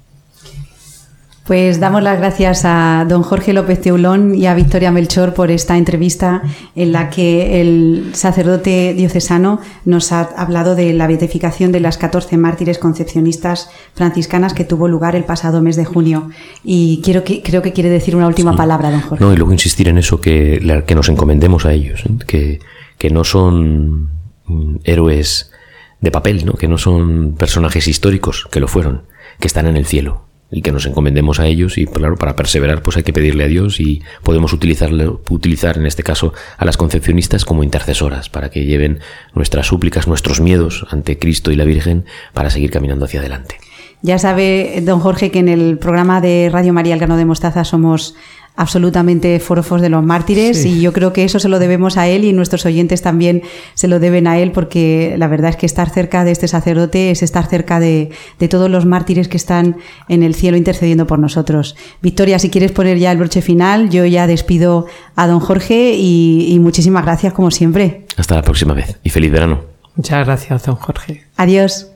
[1.46, 5.78] Pues damos las gracias a don Jorge López Teulón y a Victoria Melchor por esta
[5.78, 6.42] entrevista
[6.74, 12.38] en la que el sacerdote diocesano nos ha hablado de la beatificación de las 14
[12.38, 16.30] mártires concepcionistas franciscanas que tuvo lugar el pasado mes de junio.
[16.64, 19.22] Y quiero que, creo que quiere decir una última palabra, don Jorge.
[19.26, 22.24] No, y luego insistir en eso, que, que nos encomendemos a ellos, ¿eh?
[22.26, 22.60] que,
[22.98, 24.12] que no son
[24.46, 25.52] mm, héroes
[26.00, 26.54] de papel, ¿no?
[26.54, 29.02] que no son personajes históricos, que lo fueron,
[29.42, 32.84] que están en el cielo y que nos encomendemos a ellos y claro, para perseverar
[32.84, 36.78] pues hay que pedirle a Dios y podemos utilizarle, utilizar en este caso a las
[36.78, 39.00] concepcionistas como intercesoras para que lleven
[39.34, 43.58] nuestras súplicas, nuestros miedos ante Cristo y la Virgen para seguir caminando hacia adelante.
[44.06, 47.64] Ya sabe, don Jorge, que en el programa de Radio María El Grano de Mostaza
[47.64, 48.16] somos
[48.56, 52.24] absolutamente forofos de los mártires y yo creo que eso se lo debemos a él
[52.24, 53.42] y nuestros oyentes también
[53.74, 57.10] se lo deben a él porque la verdad es que estar cerca de este sacerdote
[57.10, 58.12] es estar cerca de,
[58.50, 59.78] todos los mártires que están
[60.10, 61.76] en el cielo intercediendo por nosotros.
[62.02, 64.86] Victoria, si quieres poner ya el broche final, yo ya despido
[65.16, 68.06] a don Jorge y, y muchísimas gracias como siempre.
[68.18, 69.62] Hasta la próxima vez y feliz verano.
[69.96, 71.24] Muchas gracias, don Jorge.
[71.38, 71.93] Adiós.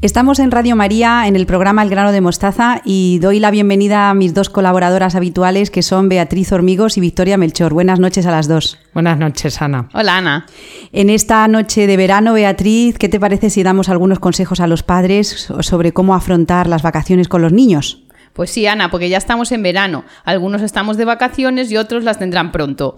[0.00, 4.10] Estamos en Radio María en el programa El grano de mostaza y doy la bienvenida
[4.10, 7.74] a mis dos colaboradoras habituales que son Beatriz Hormigos y Victoria Melchor.
[7.74, 8.78] Buenas noches a las dos.
[8.94, 9.88] Buenas noches, Ana.
[9.92, 10.46] Hola, Ana.
[10.92, 14.84] En esta noche de verano, Beatriz, ¿qué te parece si damos algunos consejos a los
[14.84, 18.04] padres sobre cómo afrontar las vacaciones con los niños?
[18.34, 20.04] Pues sí, Ana, porque ya estamos en verano.
[20.24, 22.94] Algunos estamos de vacaciones y otros las tendrán pronto.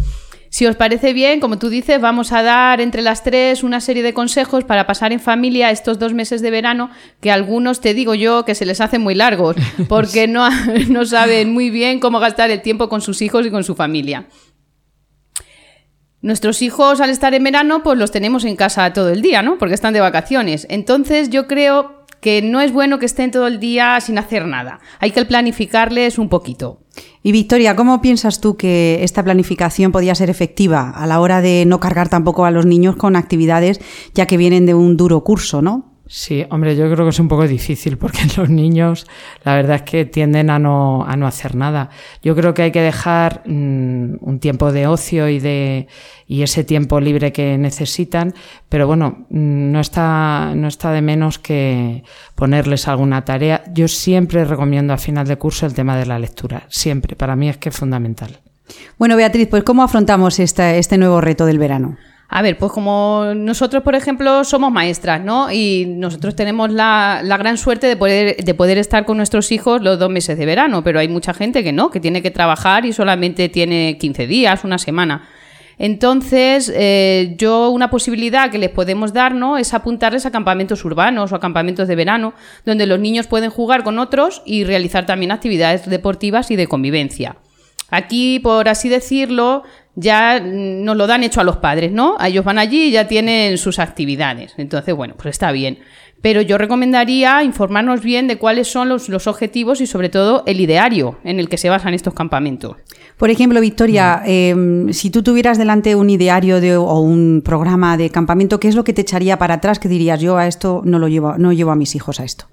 [0.50, 4.02] Si os parece bien, como tú dices, vamos a dar entre las tres una serie
[4.02, 8.16] de consejos para pasar en familia estos dos meses de verano, que algunos te digo
[8.16, 9.54] yo que se les hacen muy largos,
[9.88, 10.48] porque no,
[10.88, 14.26] no saben muy bien cómo gastar el tiempo con sus hijos y con su familia.
[16.20, 19.56] Nuestros hijos al estar en verano, pues los tenemos en casa todo el día, ¿no?
[19.56, 20.66] Porque están de vacaciones.
[20.68, 24.80] Entonces yo creo que no es bueno que estén todo el día sin hacer nada.
[24.98, 26.79] Hay que planificarles un poquito.
[27.22, 31.64] Y Victoria, ¿cómo piensas tú que esta planificación podía ser efectiva a la hora de
[31.66, 33.80] no cargar tampoco a los niños con actividades
[34.14, 35.89] ya que vienen de un duro curso, ¿no?
[36.12, 39.06] Sí, hombre, yo creo que es un poco difícil porque los niños
[39.44, 41.90] la verdad es que tienden a no, a no hacer nada.
[42.20, 45.86] Yo creo que hay que dejar mm, un tiempo de ocio y, de,
[46.26, 48.34] y ese tiempo libre que necesitan,
[48.68, 52.02] pero bueno, mm, no está, no está de menos que
[52.34, 53.62] ponerles alguna tarea.
[53.72, 57.48] Yo siempre recomiendo a final de curso el tema de la lectura, siempre, para mí
[57.48, 58.40] es que es fundamental.
[58.98, 61.98] Bueno, Beatriz, pues ¿cómo afrontamos este nuevo reto del verano?
[62.32, 65.50] A ver, pues como nosotros, por ejemplo, somos maestras, ¿no?
[65.50, 69.98] Y nosotros tenemos la, gran suerte de poder, de poder estar con nuestros hijos los
[69.98, 72.92] dos meses de verano, pero hay mucha gente que no, que tiene que trabajar y
[72.92, 75.28] solamente tiene 15 días, una semana.
[75.76, 79.58] Entonces, eh, yo una posibilidad que les podemos dar ¿no?
[79.58, 83.82] es apuntarles a campamentos urbanos o a campamentos de verano, donde los niños pueden jugar
[83.82, 87.36] con otros y realizar también actividades deportivas y de convivencia.
[87.90, 89.62] Aquí, por así decirlo,
[89.94, 92.16] ya nos lo dan hecho a los padres, ¿no?
[92.24, 94.54] Ellos van allí y ya tienen sus actividades.
[94.56, 95.80] Entonces, bueno, pues está bien.
[96.22, 101.18] Pero yo recomendaría informarnos bien de cuáles son los, objetivos y sobre todo el ideario
[101.24, 102.76] en el que se basan estos campamentos.
[103.16, 108.10] Por ejemplo, Victoria, em, si tú tuvieras delante un ideario de, o un programa de
[108.10, 110.98] campamento, ¿qué es lo que te echaría para atrás que dirías yo a esto no
[110.98, 112.46] lo llevo, no llevo a mis hijos a esto?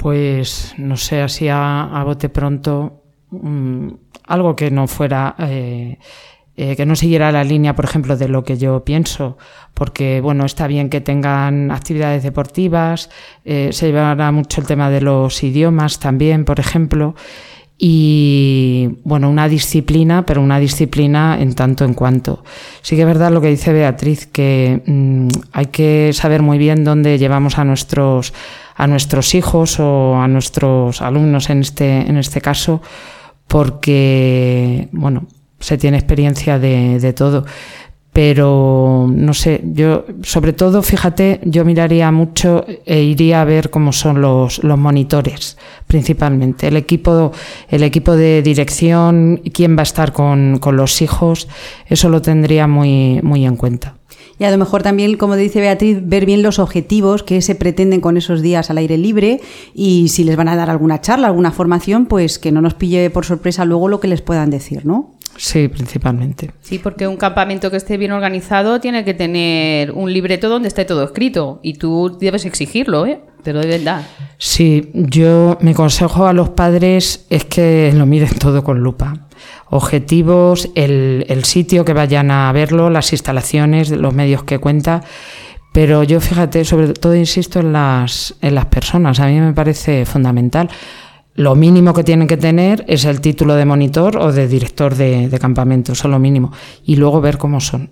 [0.00, 2.99] Pues no sé, así a, bote pronto,
[3.30, 3.88] mm,
[4.26, 5.98] algo que no fuera eh,
[6.62, 9.38] eh, que no siguiera la línea, por ejemplo, de lo que yo pienso,
[9.72, 13.08] porque, bueno, está bien que tengan actividades deportivas,
[13.46, 17.14] eh, se llevará mucho el tema de los idiomas también, por ejemplo,
[17.78, 22.44] y, bueno, una disciplina, pero una disciplina en tanto en cuanto.
[22.82, 26.84] Sí que es verdad lo que dice Beatriz, que mm, hay que saber muy bien
[26.84, 28.34] dónde llevamos a nuestros,
[28.76, 32.82] a nuestros hijos o a nuestros alumnos en este, en este caso,
[33.50, 35.26] porque, bueno,
[35.58, 37.44] se tiene experiencia de, de todo.
[38.12, 43.92] Pero no sé, yo sobre todo, fíjate, yo miraría mucho e iría a ver cómo
[43.92, 45.58] son los, los monitores,
[45.88, 46.68] principalmente.
[46.68, 47.32] El equipo,
[47.68, 51.48] el equipo de dirección, quién va a estar con, con los hijos,
[51.86, 53.99] eso lo tendría muy, muy en cuenta.
[54.40, 58.00] Y a lo mejor también, como dice Beatriz, ver bien los objetivos que se pretenden
[58.00, 59.42] con esos días al aire libre
[59.74, 63.10] y si les van a dar alguna charla, alguna formación, pues que no nos pille
[63.10, 65.10] por sorpresa luego lo que les puedan decir, ¿no?
[65.40, 66.50] Sí, principalmente.
[66.60, 70.84] Sí, porque un campamento que esté bien organizado tiene que tener un libreto donde esté
[70.84, 73.22] todo escrito y tú debes exigirlo, ¿eh?
[73.42, 74.02] Te lo deben dar.
[74.36, 79.28] Sí, yo mi consejo a los padres es que lo miren todo con lupa.
[79.70, 85.00] Objetivos, el, el sitio que vayan a verlo, las instalaciones, los medios que cuenta.
[85.72, 90.04] Pero yo fíjate, sobre todo insisto en las, en las personas, a mí me parece
[90.04, 90.68] fundamental.
[91.34, 95.38] Lo mínimo que tienen que tener es el título de monitor o de director de,
[95.40, 96.52] campamento, eso es lo mínimo.
[96.84, 97.90] Y luego ver cómo son.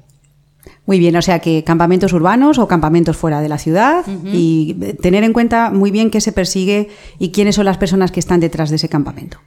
[0.86, 5.22] Muy bien, o sea que campamentos urbanos o campamentos fuera de la ciudad y tener
[5.22, 8.70] en cuenta muy bien qué se persigue y quiénes son las personas que están detrás
[8.70, 9.38] de ese campamento.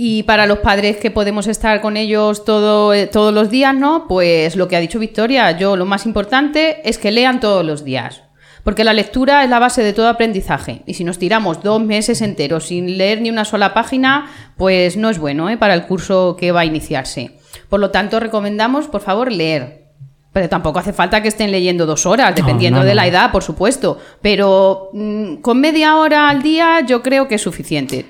[0.00, 4.06] Y para los padres que podemos estar con ellos todo, eh, todos los días, ¿no?
[4.06, 7.84] Pues lo que ha dicho Victoria, yo lo más importante es que lean todos los
[7.84, 8.22] días.
[8.68, 10.82] Porque la lectura es la base de todo aprendizaje.
[10.84, 14.26] Y si nos tiramos dos meses enteros sin leer ni una sola página,
[14.58, 15.56] pues no es bueno ¿eh?
[15.56, 17.38] para el curso que va a iniciarse.
[17.70, 19.86] Por lo tanto, recomendamos, por favor, leer.
[20.34, 23.96] Pero tampoco hace falta que estén leyendo dos horas, dependiendo de la edad, por supuesto.
[24.20, 28.04] Pero mm, con media hora al día yo creo que es suficiente.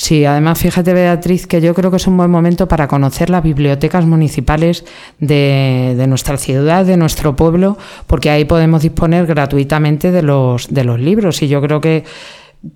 [0.00, 3.42] Sí, además fíjate Beatriz que yo creo que es un buen momento para conocer las
[3.42, 4.84] bibliotecas municipales
[5.18, 11.00] de, nuestra ciudad, de nuestro pueblo, porque ahí podemos disponer gratuitamente de los, de los
[11.00, 12.04] libros y yo creo que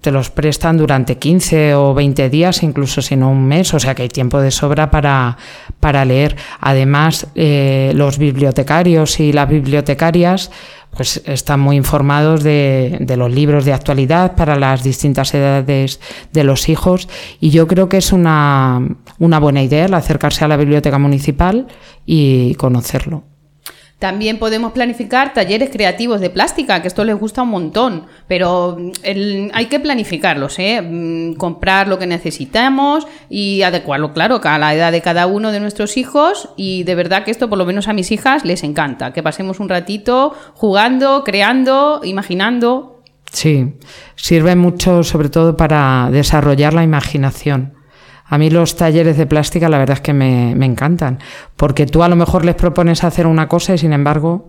[0.00, 3.94] te los prestan durante 15 o 20 días, incluso si no un mes, o sea
[3.94, 5.36] que hay tiempo de sobra para,
[5.78, 6.34] para leer.
[6.60, 10.50] Además, eh, los bibliotecarios y las bibliotecarias
[10.96, 16.00] pues están muy informados de, de, los libros de actualidad para las distintas edades
[16.32, 17.08] de los hijos
[17.40, 18.80] y yo creo que es una,
[19.18, 21.66] una buena idea el acercarse a la biblioteca municipal
[22.04, 23.31] y conocerlo.
[24.02, 29.50] También podemos planificar talleres creativos de plástica, que esto les gusta un montón, pero mm,
[29.52, 30.82] hay que planificarlos, ¿eh?
[30.82, 35.60] Mm, comprar lo que necesitamos y adecuarlo, claro, a la edad de cada uno de
[35.60, 36.48] nuestros hijos.
[36.56, 39.60] Y de verdad que esto, por lo menos a mis hijas, les encanta, que pasemos
[39.60, 43.04] un ratito jugando, creando, imaginando.
[43.30, 43.74] Sí,
[44.16, 47.74] sirve mucho sobre todo para desarrollar la imaginación.
[48.32, 51.18] A mí los talleres de plástica la verdad es que me, encantan,
[51.54, 54.48] porque tú a lo mejor les propones hacer una cosa y sin embargo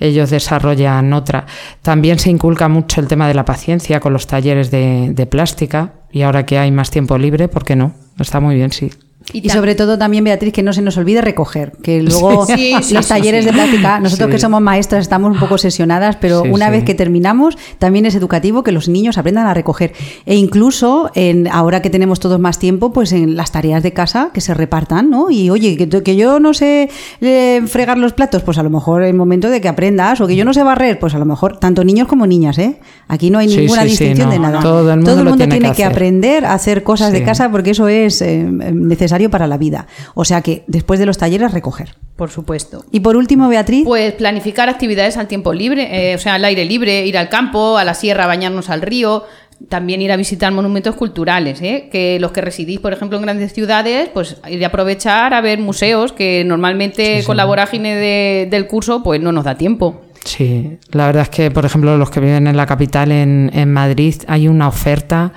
[0.00, 1.46] ellos desarrollan otra.
[1.80, 5.92] También se inculca mucho el tema de la paciencia con los talleres de, de plástica
[6.10, 7.94] y ahora que hay más tiempo libre, ¿por qué no?
[8.18, 8.90] Está muy bien, sí.
[9.32, 12.46] Y, sobre todo también, Beatriz, que no se nos olvide recoger, que luego
[12.90, 16.84] los talleres de práctica, nosotros que somos maestras estamos un poco obsesionadas, pero una vez
[16.84, 19.92] que terminamos, también es educativo que los niños aprendan a recoger.
[20.26, 24.30] E incluso, en, ahora que tenemos todos más tiempo, pues en las tareas de casa
[24.32, 25.30] que se repartan, ¿no?
[25.30, 26.88] Y oye, que, yo no sé
[27.20, 30.36] eh, fregar los platos, pues a lo mejor es momento de que aprendas, o que
[30.36, 32.78] yo no sé barrer, pues a lo mejor, tanto niños como niñas, ¿eh?
[33.08, 34.60] Aquí no hay ninguna distinción de nada.
[34.60, 38.44] Todo el mundo, tiene, que, aprender a hacer cosas de casa porque eso es eh,
[38.44, 39.86] necesario para la vida.
[40.14, 41.96] O sea que después de los talleres recoger.
[42.16, 42.84] Por supuesto.
[42.92, 43.84] Y por último, Beatriz.
[43.84, 47.76] Pues planificar actividades al tiempo libre, eh, o sea, al aire libre, ir al campo,
[47.78, 49.24] a la sierra, bañarnos al río,
[49.68, 51.88] también ir a visitar monumentos culturales, ¿eh?
[51.92, 55.58] que los que residís, por ejemplo, en grandes ciudades, pues ir a aprovechar a ver
[55.58, 60.02] museos que normalmente con la vorágine del curso pues no nos da tiempo.
[60.24, 63.72] Sí, la verdad es que, por ejemplo, los que viven en la capital, en, en
[63.72, 65.32] Madrid, hay una oferta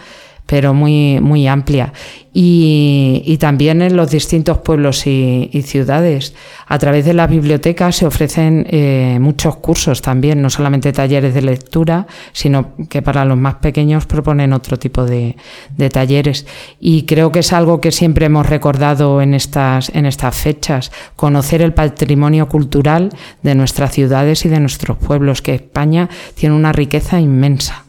[0.54, 1.94] pero muy, muy amplia.
[2.32, 6.36] Y, también en los distintos pueblos y, ciudades.
[6.68, 11.42] A través de la biblioteca se ofrecen eh, muchos cursos también, no solamente talleres de
[11.42, 15.38] lectura, sino que para los más pequeños proponen otro tipo de,
[15.76, 16.46] de talleres.
[16.80, 21.64] Y creo que es algo que siempre hemos recordado en estas, en estas fechas, conocer
[21.64, 23.10] el patrimonio cultural
[23.42, 27.83] de nuestras ciudades y de nuestros pueblos, que España tiene una riqueza inmensa.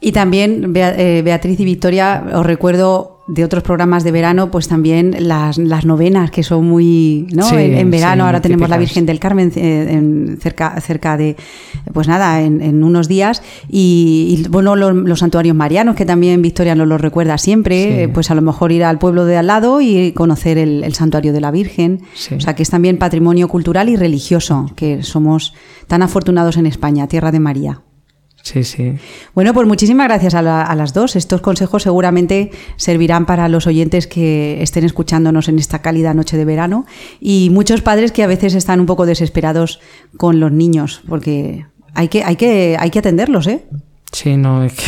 [0.00, 5.14] Y también, eh, Beatriz y Victoria, os recuerdo de otros programas de verano, pues también
[5.20, 7.46] las, las novenas que son muy, ¿no?
[7.58, 11.36] en, verano ahora tenemos la Virgen del Carmen eh, cerca, cerca de,
[11.92, 13.42] pues nada, en, unos días.
[13.68, 18.34] Y, bueno, los, santuarios marianos que también Victoria nos los recuerda siempre, eh, pues a
[18.34, 21.50] lo mejor ir al pueblo de al lado y conocer el, el santuario de la
[21.50, 22.00] Virgen,
[22.34, 25.54] o sea que es también patrimonio cultural y religioso, que somos
[25.86, 27.82] tan afortunados en España, tierra de María.
[28.48, 28.94] Sí, sí.
[29.34, 31.16] Bueno, pues muchísimas gracias a, las dos.
[31.16, 36.46] Estos consejos seguramente servirán para los oyentes que estén escuchándonos en esta cálida noche de
[36.46, 36.86] verano
[37.20, 39.80] y muchos padres que a veces están un poco desesperados
[40.16, 43.66] con los niños, porque hay que, hay que, hay que atenderlos, ¿eh?
[44.12, 44.84] Sí, no, es que...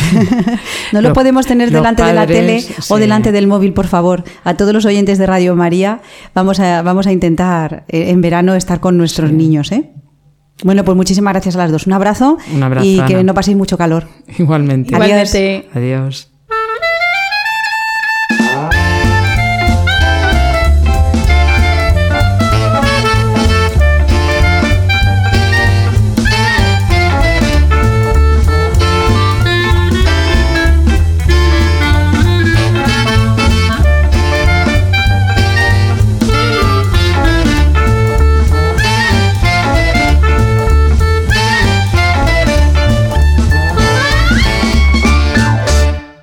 [0.91, 4.23] no lo podemos tener delante de la tele o delante del móvil, por favor.
[4.43, 6.01] A todos los oyentes de Radio María,
[6.33, 9.91] vamos a, vamos a intentar eh, en verano estar con nuestros niños, ¿eh?
[10.63, 11.87] Bueno, pues muchísimas gracias a las dos.
[11.87, 12.37] Un abrazo.
[12.53, 12.85] Un abrazo.
[12.85, 14.07] Y que no paséis mucho calor.
[14.37, 14.93] Igualmente.
[14.93, 15.65] Adiós.
[15.73, 16.30] Adiós.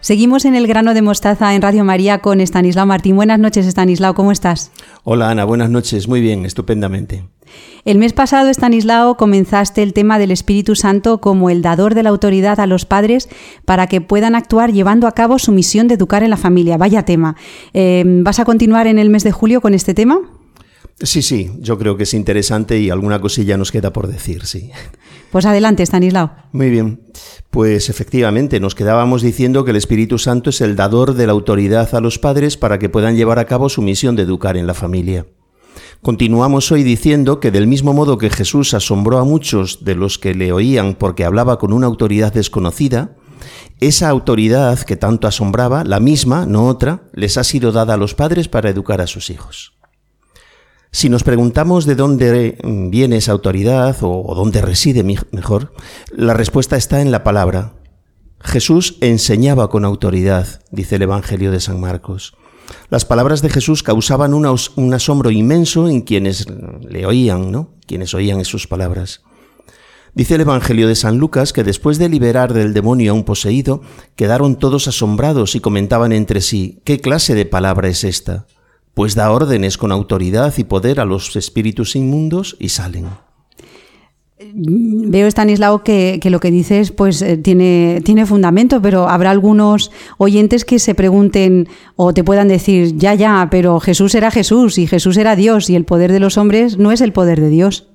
[0.08, 3.14] Seguimos en el grano de mostaza en Radio María con Estanislao Martín.
[3.14, 4.70] Buenas noches, Estanislao, ¿cómo estás?
[5.04, 6.08] Hola, Ana, buenas noches.
[6.08, 7.24] Muy bien, estupendamente.
[7.84, 12.08] El mes pasado, Estanislao, comenzaste el tema del Espíritu Santo como el dador de la
[12.08, 13.28] autoridad a los padres
[13.66, 16.78] para que puedan actuar llevando a cabo su misión de educar en la familia.
[16.78, 17.36] Vaya tema.
[17.74, 20.20] Eh, ¿Vas a continuar en el mes de julio con este tema?
[21.00, 24.72] Sí, sí, yo creo que es interesante y alguna cosilla nos queda por decir, sí.
[25.30, 26.32] Pues adelante, Stanislao.
[26.52, 27.02] Muy bien.
[27.50, 31.94] Pues efectivamente, nos quedábamos diciendo que el Espíritu Santo es el dador de la autoridad
[31.94, 34.74] a los padres para que puedan llevar a cabo su misión de educar en la
[34.74, 35.26] familia.
[36.02, 40.34] Continuamos hoy diciendo que del mismo modo que Jesús asombró a muchos de los que
[40.34, 43.16] le oían porque hablaba con una autoridad desconocida,
[43.80, 48.14] esa autoridad que tanto asombraba, la misma, no otra, les ha sido dada a los
[48.14, 49.77] padres para educar a sus hijos.
[50.90, 55.72] Si nos preguntamos de dónde viene esa autoridad o, dónde reside mejor,
[56.10, 57.74] la respuesta está en la palabra.
[58.40, 62.34] Jesús enseñaba con autoridad, dice el Evangelio de San Marcos.
[62.90, 67.70] Las palabras de Jesús causaban un asombro inmenso en quienes le oían, ¿no?
[67.86, 69.22] Quienes oían sus palabras.
[70.14, 73.82] Dice el Evangelio de San Lucas que después de liberar del demonio a un poseído,
[74.16, 78.46] quedaron todos asombrados y comentaban entre sí, ¿qué clase de palabra es esta?
[78.98, 83.06] Pues da órdenes con autoridad y poder a los espíritus inmundos y salen.
[84.40, 89.92] Veo, Stanislao, que, que lo que dices pues eh, tiene, tiene fundamento, pero habrá algunos
[90.16, 94.88] oyentes que se pregunten o te puedan decir, ya, ya, pero Jesús era Jesús y
[94.88, 97.86] Jesús era Dios y el poder de los hombres no es el poder de Dios.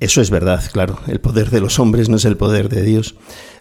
[0.00, 3.14] Eso es verdad, claro, el poder de los hombres no es el poder de Dios.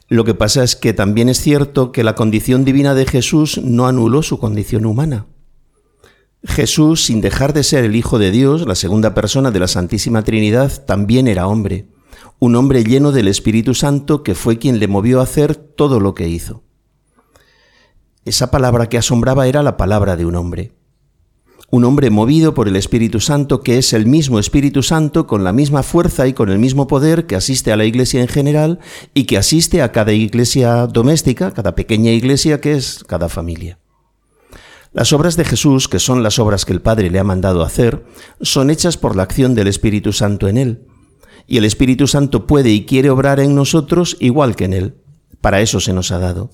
[0.07, 3.85] Lo que pasa es que también es cierto que la condición divina de Jesús no
[3.85, 5.27] anuló su condición humana.
[6.43, 10.23] Jesús, sin dejar de ser el Hijo de Dios, la segunda persona de la Santísima
[10.23, 11.87] Trinidad, también era hombre,
[12.39, 16.15] un hombre lleno del Espíritu Santo que fue quien le movió a hacer todo lo
[16.15, 16.63] que hizo.
[18.25, 20.73] Esa palabra que asombraba era la palabra de un hombre.
[21.73, 25.53] un hombre movido por el Espíritu Santo, que es el mismo Espíritu Santo con la
[25.53, 28.79] misma fuerza y con el mismo poder que asiste a la iglesia en general
[29.13, 33.80] y que asiste a cada iglesia doméstica, cada pequeña iglesia que es cada familia.
[34.93, 38.03] Las obras de Jesús, que son las obras que el Padre le ha mandado hacer,
[38.41, 40.87] son hechas por la acción del Espíritu Santo en él.
[41.47, 44.95] Y el Espíritu Santo puede y quiere obrar en nosotros igual que en él.
[45.39, 46.51] Para eso se nos ha dado.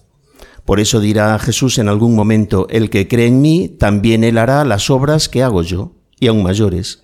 [0.66, 4.64] Por eso dirá Jesús en algún momento, el que cree en mí, también él hará
[4.66, 7.04] las obras que hago yo, y aún mayores.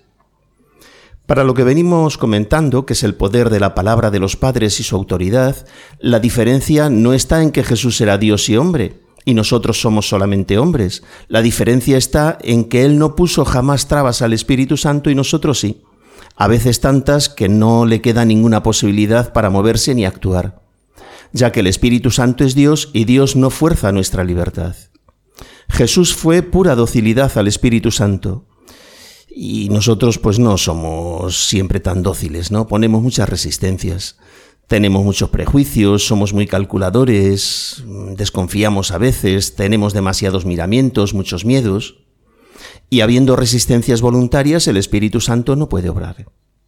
[1.26, 4.78] Para lo que venimos comentando, que es el poder de la palabra de los padres
[4.78, 5.66] y su autoridad,
[5.98, 10.58] la diferencia no está en que Jesús era Dios y hombre, y nosotros somos solamente
[10.58, 11.02] hombres.
[11.28, 15.60] La diferencia está en que Él no puso jamás trabas al Espíritu Santo y nosotros
[15.60, 15.82] sí.
[16.36, 20.64] A veces tantas que no le queda ninguna posibilidad para moverse ni actuar
[21.34, 24.76] ya que el Espíritu Santo es Dios y Dios no fuerza nuestra libertad.
[25.68, 28.46] Jesús fue pura docilidad al Espíritu Santo.
[29.28, 32.68] Y nosotros pues no somos siempre tan dóciles, ¿no?
[32.68, 34.16] Ponemos muchas resistencias.
[34.66, 37.84] Tenemos muchos prejuicios, somos muy calculadores,
[38.16, 42.04] desconfiamos a veces, tenemos demasiados miramientos, muchos miedos.
[42.88, 46.26] Y habiendo resistencias voluntarias, el Espíritu Santo no puede obrar.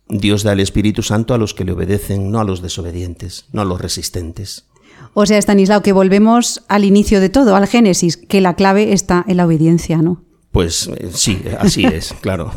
[0.08, 3.62] Dios da el Espíritu Santo a los que le obedecen, no a los desobedientes, no
[3.62, 4.68] a los resistentes.
[5.14, 9.24] O sea, Stanislao, que volvemos al inicio de todo, al Génesis, que la clave está
[9.26, 10.25] en la obediencia, ¿no?
[10.56, 12.50] Pues eh, sí, así es, claro.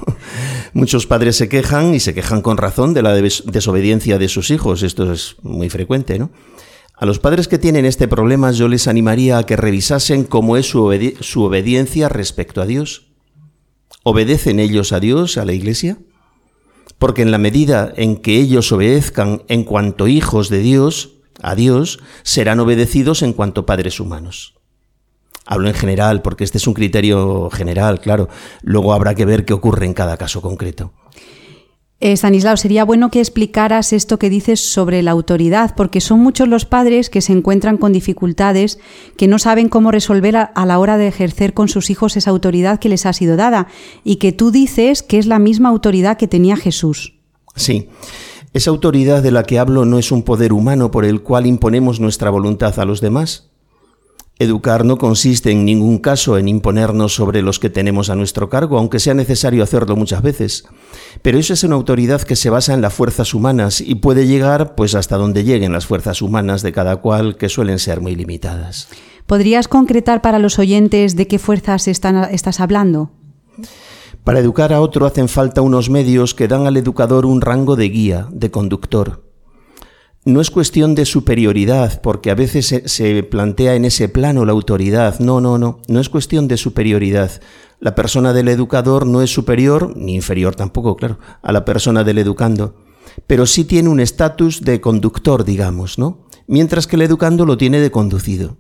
[0.72, 4.84] Muchos padres se quejan y se quejan con razón de la desobediencia de sus hijos.
[4.84, 6.32] Esto es muy frecuente, ¿no?
[6.96, 10.66] A los padres que tienen este problema yo les animaría a que revisasen cómo es
[10.66, 13.08] su, su obediencia respecto a Dios.
[14.04, 15.98] ¿Obedecen ellos a Dios, a la Iglesia?
[17.00, 22.00] porque en la medida en que ellos obedezcan en cuanto hijos de Dios, a Dios,
[22.24, 24.59] serán obedecidos en cuanto padres humanos.
[25.52, 28.30] Hablo en general, porque este es un criterio general, claro.
[28.62, 30.94] Luego habrá que ver qué ocurre en cada caso concreto.
[32.00, 36.48] Eh, Stanislao, sería bueno que explicaras esto que dices sobre la autoridad, porque son muchos
[36.48, 38.78] los padres que se encuentran con dificultades,
[39.18, 42.30] que no saben cómo resolver a, a, la hora de ejercer con sus hijos esa
[42.30, 43.70] autoridad que les ha sido dada,
[44.04, 47.16] y que tú dices que es la misma autoridad que tenía Jesús.
[47.56, 47.90] Sí.
[48.54, 52.00] Esa autoridad de la que hablo no es un poder humano por el cual imponemos
[52.00, 53.49] nuestra voluntad a los demás,
[54.42, 58.78] Educar no consiste en ningún caso en imponernos sobre los que tenemos a nuestro cargo,
[58.78, 60.64] aunque sea necesario hacerlo muchas veces.
[61.22, 64.76] Pero eso es una autoridad que se basa en las fuerzas humanas y puede llegar
[64.76, 68.88] pues hasta donde lleguen las fuerzas humanas de cada cual, que suelen ser muy limitadas.
[69.26, 73.12] ¿Podrías concretar para los oyentes de qué fuerzas están, estás hablando?
[74.24, 77.90] Para educar a otro hacen falta unos medios que dan al educador un rango de
[77.90, 79.29] guía, de conductor
[80.30, 85.20] no es cuestión de superioridad, porque a veces se, plantea en ese plano la autoridad.
[85.20, 87.42] No, no, no, no es cuestión de superioridad.
[87.80, 92.18] La persona del educador no es superior, ni inferior tampoco, claro, a la persona del
[92.18, 92.76] educando,
[93.28, 96.26] pero sí tiene un estatus de conductor, digamos, ¿no?
[96.48, 98.58] Mientras que el educando lo tiene de conducido.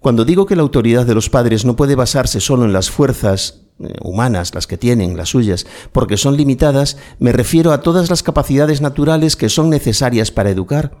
[0.00, 3.63] Cuando digo que la autoridad de los padres no puede basarse solo en las fuerzas
[4.00, 8.80] humanas, las que tienen, las suyas, porque son limitadas, me refiero a todas las capacidades
[8.80, 10.92] naturales que son necesarias para educar,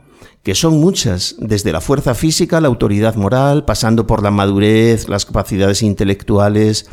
[0.42, 5.24] que son muchas, desde la fuerza física, la autoridad moral, pasando por la madurez, las
[5.24, 6.88] capacidades intelectuales,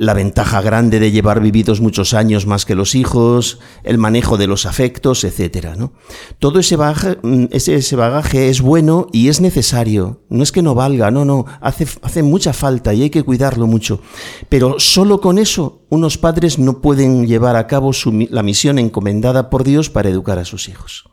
[0.00, 4.46] la ventaja grande de llevar vividos muchos años más que los hijos, el manejo de
[4.46, 5.76] los afectos, etc.
[5.76, 5.92] ¿no?
[6.38, 10.22] Todo ese bagaje, mm, ese, bagaje, es bueno y es necesario.
[10.30, 13.66] No es que no valga, no, no, hace, hace mucha falta y hay que cuidarlo
[13.66, 14.00] mucho.
[14.48, 17.90] Pero solo con eso unos padres no pueden llevar a cabo
[18.30, 21.09] la misión encomendada por Dios para educar a sus hijos.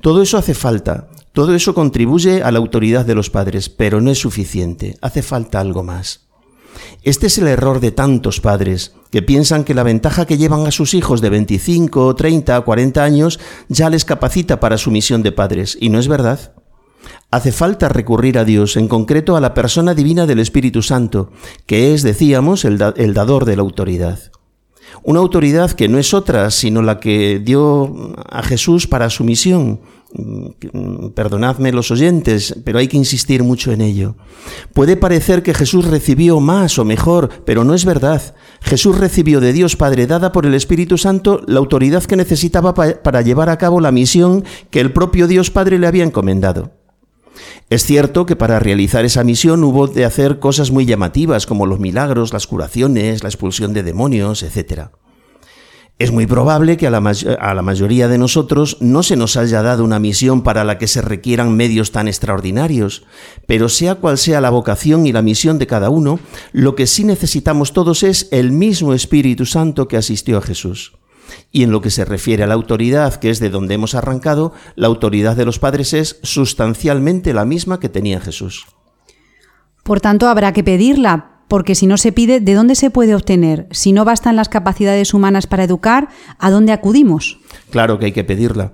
[0.00, 4.10] Todo eso hace falta, todo eso contribuye a la autoridad de los padres, pero no
[4.10, 6.26] es suficiente, hace falta algo más.
[7.02, 10.70] Este es el error de tantos padres que piensan que la ventaja que llevan a
[10.70, 15.76] sus hijos de 25, 30, 40 años ya les capacita para su misión de padres,
[15.80, 16.52] y no es verdad.
[17.30, 21.30] Hace falta recurrir a Dios, en concreto a la persona divina del Espíritu Santo,
[21.66, 24.18] que es, decíamos, el, el dador de la autoridad.
[25.02, 29.80] Una autoridad que no es otra, sino la que dio a Jesús para su misión,
[30.18, 34.14] Mm, perdonadme los oyentes, pero hay que insistir mucho en ello.
[34.72, 38.34] Puede parecer que Jesús recibió más o mejor, pero no es verdad.
[38.62, 43.22] Jesús recibió de Dios Padre, dada por el Espíritu Santo, la autoridad que necesitaba para
[43.22, 46.70] llevar a cabo la misión que el propio Dios Padre le había encomendado.
[47.70, 51.80] Es cierto que para realizar esa misión hubo de hacer cosas muy llamativas como los
[51.80, 54.88] milagros, las curaciones, la expulsión de demonios, etc.
[55.98, 59.62] Es muy probable que a la, a la, mayoría de nosotros no se nos haya
[59.62, 63.04] dado una misión para la que se requieran medios tan extraordinarios,
[63.46, 66.20] pero sea cual sea la vocación y la misión de cada uno,
[66.52, 70.92] lo que sí necesitamos todos es el mismo Espíritu Santo que asistió a Jesús.
[71.50, 74.52] Y en lo que se refiere a la autoridad, que es de donde hemos arrancado,
[74.74, 78.66] la autoridad de los padres es sustancialmente la misma que tenía Jesús.
[79.82, 83.68] Por tanto, habrá que pedirla, porque si no se pide, ¿de dónde se puede obtener?
[83.70, 86.08] Si no bastan las capacidades humanas para educar,
[86.38, 87.38] ¿a dónde acudimos?
[87.70, 88.72] Claro que hay que pedirla.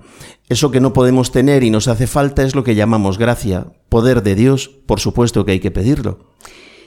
[0.49, 4.23] Eso que no podemos tener y nos hace falta es lo que llamamos gracia, poder
[4.23, 6.32] de Dios, por supuesto que hay que pedirlo.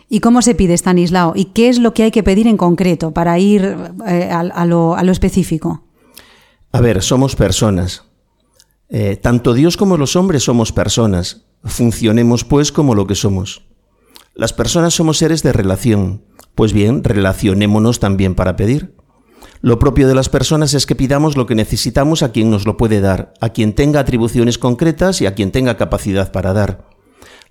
[0.09, 1.33] ¿Y cómo se pide, Stanislao?
[1.35, 3.77] ¿Y qué es lo que hay que pedir en concreto para ir
[4.07, 5.83] eh, a, lo, específico?
[6.73, 8.05] A ver, somos personas.
[8.89, 11.47] Eh, tanto Dios como los hombres somos personas.
[11.65, 13.67] Funcionemos pues como lo que somos.
[14.35, 16.23] Las personas somos seres de relación.
[16.55, 18.95] Pues bien, relacionémonos también para pedir.
[19.61, 22.77] Lo propio de las personas es que pidamos lo que necesitamos a quien nos lo
[22.77, 26.96] puede dar, a quien tenga atribuciones concretas y a quien tenga capacidad para dar.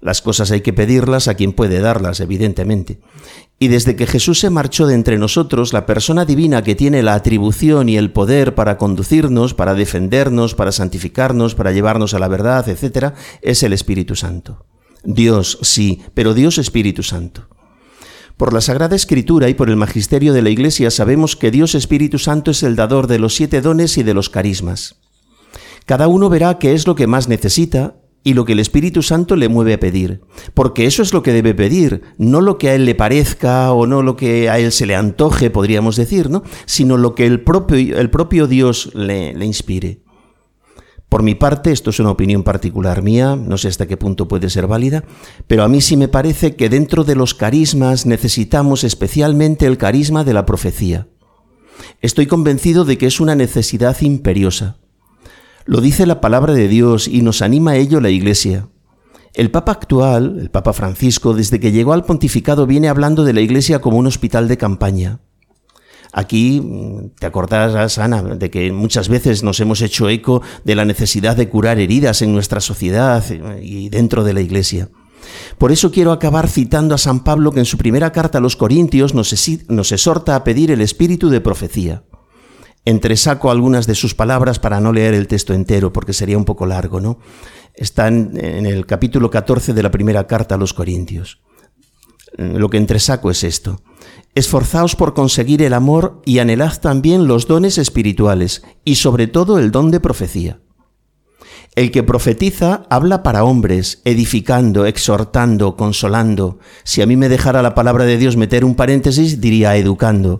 [0.05, 2.99] Las cosas hay que pedirlas a quien puede darlas, evidentemente.
[3.57, 7.15] Y desde que Jesús se marchó de entre nosotros, la persona divina que tiene la
[7.15, 12.69] atribución y el poder para conducirnos, para defendernos, para santificarnos, para llevarnos a la verdad,
[12.69, 14.67] etc., es el Espíritu Santo.
[15.03, 17.47] Dios, sí, pero Dios Espíritu Santo.
[18.37, 22.19] Por la Sagrada Escritura y por el Magisterio de la Iglesia sabemos que Dios Espíritu
[22.19, 24.97] Santo es el dador de los siete dones y de los carismas.
[25.87, 27.95] Cada uno verá qué es lo que más necesita
[28.25, 30.21] y lo que el Espíritu Santo le mueve a pedir,
[30.55, 33.85] porque eso es lo que debe pedir, no lo que a él le parezca o
[33.85, 36.41] no lo que a él se le antoje, podríamos decir, ¿no?
[36.65, 40.01] sino lo que el propio, el propio Dios le, le inspire.
[41.07, 44.49] Por mi parte, esto es una opinión particular mía, no sé hasta qué punto puede
[44.49, 45.03] ser válida,
[45.45, 50.23] pero a mí sí me parece que dentro de los carismas necesitamos especialmente el carisma
[50.23, 51.07] de la profecía.
[52.01, 54.77] Estoy convencido de que es una necesidad imperiosa.
[55.65, 58.67] Lo dice la palabra de Dios y nos anima a ello la Iglesia.
[59.33, 63.41] El Papa actual, el Papa Francisco, desde que llegó al pontificado viene hablando de la
[63.41, 65.19] Iglesia como un hospital de campaña.
[66.13, 70.85] Aquí mm, te acordarás, Ana, de que muchas veces nos hemos hecho eco de la
[70.85, 73.23] necesidad de curar heridas en nuestra sociedad
[73.61, 74.89] y dentro de la Iglesia.
[75.57, 78.55] Por eso quiero acabar citando a San Pablo que en su primera carta a los
[78.55, 79.33] Corintios nos,
[79.91, 82.03] exhorta a pedir el espíritu de profecía.
[82.85, 86.65] Entresaco algunas de sus palabras para no leer el texto entero, porque sería un poco
[86.65, 87.17] largo, ¿no?
[87.73, 91.41] Están en el capítulo 14 de la primera carta a los Corintios.
[92.37, 93.81] Lo que entresaco es esto.
[94.35, 99.71] Esforzaos por conseguir el amor y anhelad también los dones espirituales y sobre todo el
[99.71, 100.59] don de profecía.
[101.75, 106.59] El que profetiza habla para hombres, edificando, exhortando, consolando.
[106.83, 110.37] Si a mí me dejara la palabra de Dios meter un paréntesis, diría educando.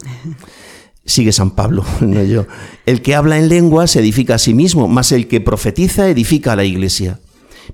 [1.06, 2.48] Sigue San Pablo, no yo.
[2.86, 6.54] El que habla en lengua se edifica a sí mismo, mas el que profetiza edifica
[6.54, 7.20] a la iglesia.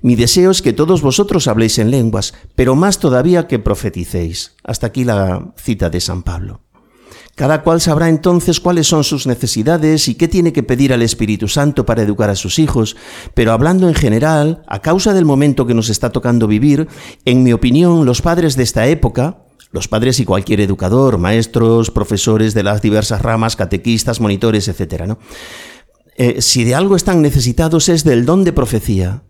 [0.00, 4.52] Mi deseo es que todos vosotros habléis en lenguas, pero más todavía que profeticéis.
[4.64, 6.60] Hasta aquí la cita de San Pablo.
[7.34, 11.48] Cada cual sabrá entonces cuáles son sus necesidades y qué tiene que pedir al Espíritu
[11.48, 12.94] Santo para educar a sus hijos,
[13.32, 16.88] pero hablando en general, a causa del momento que nos está tocando vivir,
[17.24, 19.38] en mi opinión, los padres de esta época,
[19.72, 25.18] los padres y cualquier educador, maestros, profesores de las diversas ramas, catequistas, monitores, etc., ¿no?
[26.16, 29.22] Eh, si de algo están necesitados es del don de profecía,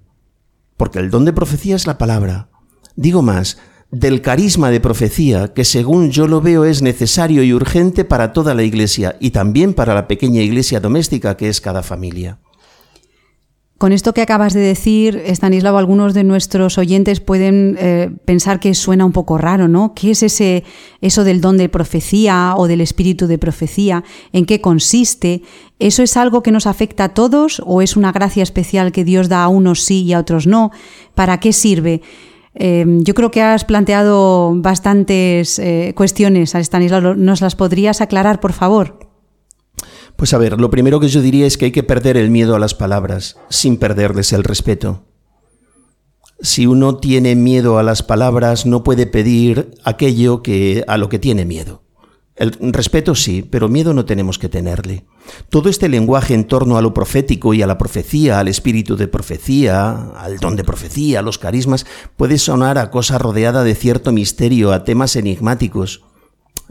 [0.77, 2.51] porque el don de profecía es la palabra.
[2.97, 3.59] Digo más,
[3.93, 8.55] del carisma de profecía, que según yo lo veo es necesario y urgente para toda
[8.55, 12.41] la iglesia y también para la pequeña iglesia doméstica que es cada familia.
[13.83, 18.75] Con esto que acabas de decir, Stanislao, algunos de nuestros oyentes pueden eh, pensar que
[18.75, 19.93] suena un poco raro, ¿no?
[19.93, 20.63] ¿Qué es ese,
[21.01, 24.05] eso del don de profecía o del espíritu de profecía?
[24.33, 25.43] ¿En qué consiste?
[25.81, 29.29] ¿Eso es algo que nos afecta a todos o es una gracia especial que Dios
[29.29, 30.71] da a unos sí y a otros no?
[31.17, 32.03] ¿Para qué sirve?
[32.55, 37.17] Eh, yo creo que has planteado bastantes eh, cuestiones, Stanislao.
[37.17, 39.12] ¿Nos las podrías aclarar, por favor?
[40.23, 42.55] Pues a ver, lo primero que yo diría es que hay que perder el miedo
[42.55, 45.03] a las palabras sin perderles el respeto.
[46.41, 51.19] Si uno tiene miedo a las palabras, no puede pedir aquello que a lo que
[51.19, 51.83] tiene miedo.
[52.37, 55.07] El respeto sí, pero miedo no tenemos que tenerle.
[55.49, 59.09] Todo este lenguaje en torno a lo profético y a la profecía, al espíritu de
[59.09, 61.85] profecía, al don de profecía, a los carismas,
[62.17, 66.05] puede sonar a cosa rodeada de cierto misterio, a temas enigmáticos.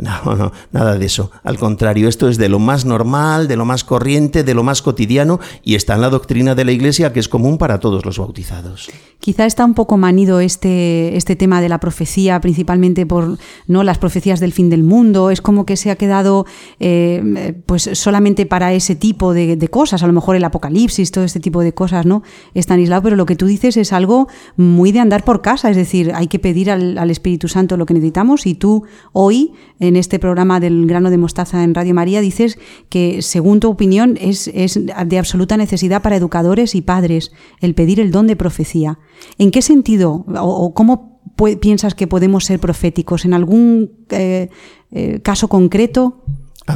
[0.26, 1.32] No, no, nada de eso.
[1.44, 4.82] Al contrario, esto es de lo más normal, de lo más corriente, de lo más
[4.82, 8.18] cotidiano y está en la doctrina de la Iglesia que es común para todos los
[8.18, 8.90] bautizados.
[9.20, 13.38] Quizá está un poco manido este, este tema de la profecía, principalmente por
[13.68, 15.30] no las profecías del fin del mundo.
[15.30, 16.48] Es como que se ha quedado
[16.80, 21.40] eh, pues solamente para ese tipo de, cosas, a lo mejor el apocalipsis, todo este
[21.40, 22.24] tipo de cosas, ¿no?
[22.56, 24.28] Estanislao, pero lo que tú dices es algo
[24.58, 27.86] muy de andar por casa, es decir, hay que pedir al, al Espíritu Santo lo
[27.86, 28.84] que necesitamos y tú
[29.14, 29.54] hoy
[29.92, 34.18] en este programa del grano de mostaza en Radio María dices que, según tu opinión,
[34.22, 39.00] es, de absoluta necesidad para educadores y padres el pedir el don de profecía.
[39.38, 41.20] ¿En qué sentido o, cómo
[41.60, 43.26] piensas que podemos ser proféticos?
[43.26, 44.50] ¿En algún eh,
[44.92, 46.24] eh, caso concreto?
[46.68, 46.76] A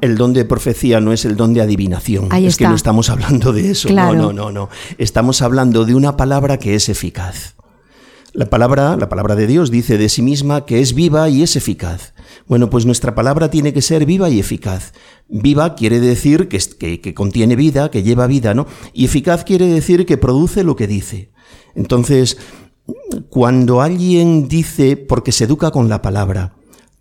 [0.00, 2.28] el don de profecía no es el don de adivinación.
[2.32, 3.88] es que no estamos hablando de eso.
[3.90, 4.68] No, no, no, no.
[4.96, 7.54] Estamos hablando de una palabra que es eficaz.
[8.32, 11.54] La palabra, la palabra de Dios dice de sí misma que es viva y es
[11.56, 12.14] eficaz.
[12.46, 14.92] Bueno, pues nuestra palabra tiene que ser viva y eficaz.
[15.28, 18.66] Viva quiere decir que, que, contiene vida, que lleva vida, ¿no?
[18.92, 21.30] Y eficaz quiere decir que produce lo que dice.
[21.74, 22.38] Entonces,
[23.28, 26.54] cuando alguien dice, porque se educa con la palabra,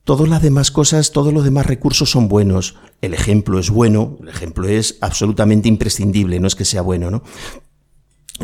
[0.04, 2.76] todas las demás cosas, todos los demás recursos son buenos.
[3.02, 7.24] El ejemplo es bueno, el ejemplo es absolutamente imprescindible, no es que sea bueno, ¿no?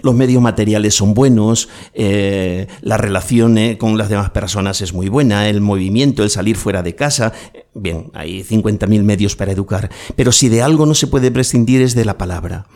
[0.01, 5.09] Los medios materiales son buenos, eh, la relación eh, con las demás personas es muy
[5.09, 7.33] buena, el movimiento, el salir fuera de casa,
[7.73, 11.95] bien, hay 50.000 medios para educar, pero si de algo no se puede prescindir es
[11.95, 12.67] de la palabra.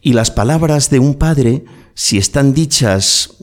[0.00, 1.64] Y las palabras de un padre,
[1.94, 3.36] si están dichas,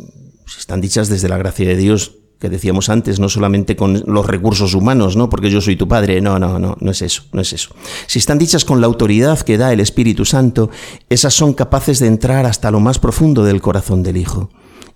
[0.45, 4.26] si están dichas desde la gracia de Dios, que decíamos antes, no solamente con los
[4.26, 5.30] recursos humanos, ¿no?
[5.30, 7.76] Porque yo soy tu padre, no, no, no, no es eso, no es eso.
[8.08, 10.72] Si están dichas con la autoridad que da el Espíritu Santo,
[11.08, 14.50] esas son capaces de entrar hasta lo más profundo del corazón del Hijo.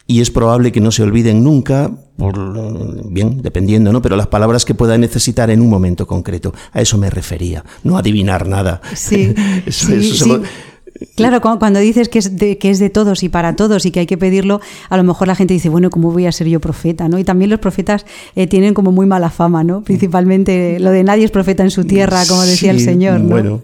[0.07, 4.01] Y es probable que no se olviden nunca, por, bien, dependiendo, ¿no?
[4.01, 6.51] Pero las palabras que pueda necesitar en un momento concreto.
[6.73, 8.81] A eso me refería, no adivinar nada.
[8.95, 9.35] Sí.
[9.67, 10.41] eso, sí,
[11.15, 14.01] Claro, cuando dices que es, de, que es de todos y para todos y que
[14.01, 16.61] hay que pedirlo, a lo mejor la gente dice, bueno, ¿cómo voy a ser yo
[16.61, 17.09] profeta?
[17.09, 17.19] ¿no?
[17.19, 19.81] Y también los profetas eh, tienen como muy mala fama, ¿no?
[19.81, 23.19] Principalmente lo de nadie es profeta en su tierra, como decía el Señor.
[23.19, 23.29] ¿no?
[23.29, 23.61] Bueno,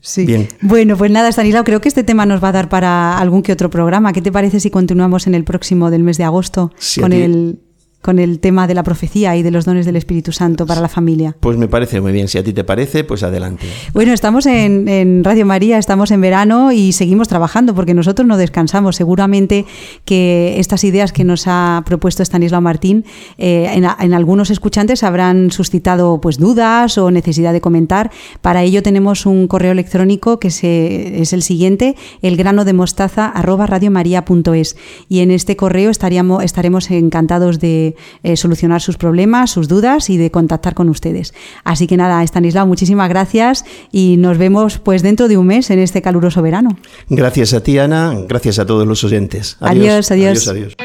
[0.00, 0.26] sí.
[0.26, 0.48] Bien.
[0.60, 3.52] Bueno, pues nada, Stanislao, creo que este tema nos va a dar para algún que
[3.52, 4.12] otro programa.
[4.12, 7.60] ¿Qué te parece si continuamos en el próximo del mes de agosto con el
[8.06, 10.88] con el tema de la profecía y de los dones del Espíritu Santo para la
[10.88, 11.34] familia.
[11.40, 12.28] Pues me parece muy bien.
[12.28, 13.66] Si a ti te parece, pues adelante.
[13.94, 18.94] Bueno, estamos en, Radio María, estamos en verano y seguimos trabajando porque nosotros no descansamos.
[18.94, 19.64] Seguramente
[20.04, 23.04] que estas ideas que nos ha propuesto Stanislao Martín
[23.38, 28.12] eh, en, algunos escuchantes habrán suscitado pues dudas o necesidad de comentar.
[28.40, 34.76] Para ello tenemos un correo electrónico que se, es el siguiente, elgranodemostaza@radiomaria.es
[35.08, 40.16] y en este correo estaríamos, estaremos encantados de eh, solucionar sus problemas, sus dudas y
[40.16, 41.34] de contactar con ustedes.
[41.64, 45.78] Así que nada, Stanislao, muchísimas gracias y nos vemos pues dentro de un mes en
[45.78, 46.76] este caluroso verano.
[47.08, 49.56] Gracias a ti, Ana, gracias a todos los oyentes.
[49.60, 50.10] adiós.
[50.10, 50.48] adiós.
[50.48, 50.76] adiós,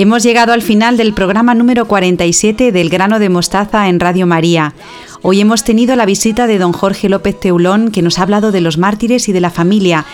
[0.00, 4.72] Hemos llegado al final del programa número 47 del grano de mostaza en Radio María.
[5.22, 8.60] Hoy hemos tenido la visita de don Jorge López Teulón, que nos ha hablado de
[8.60, 10.06] los mártires y de la familia.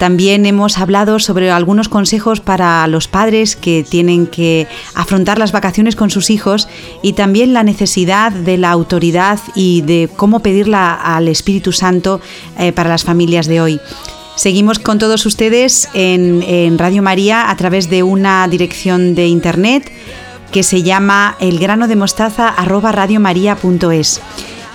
[0.00, 4.66] También hemos hablado sobre algunos consejos para los padres que tienen que
[4.96, 6.68] afrontar las vacaciones con sus hijos
[7.00, 12.20] y también la necesidad de la autoridad y de cómo pedirla al Espíritu Santo
[12.58, 13.80] eh, para las familias de hoy.
[14.38, 19.90] Seguimos con todos ustedes en, Radio María a través de una dirección de internet
[20.52, 24.20] que se llama elgranodemostaza@radiomaria.es.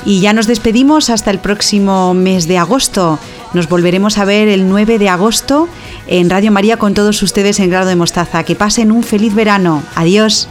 [0.04, 3.20] Y ya nos despedimos hasta el próximo mes de agosto.
[3.54, 5.70] Nos volveremos a ver el 9 de agosto
[6.08, 8.44] en Radio María con todos ustedes en Grado de Mostaza.
[8.44, 9.82] Que pasen un feliz verano.
[9.96, 10.50] Adiós.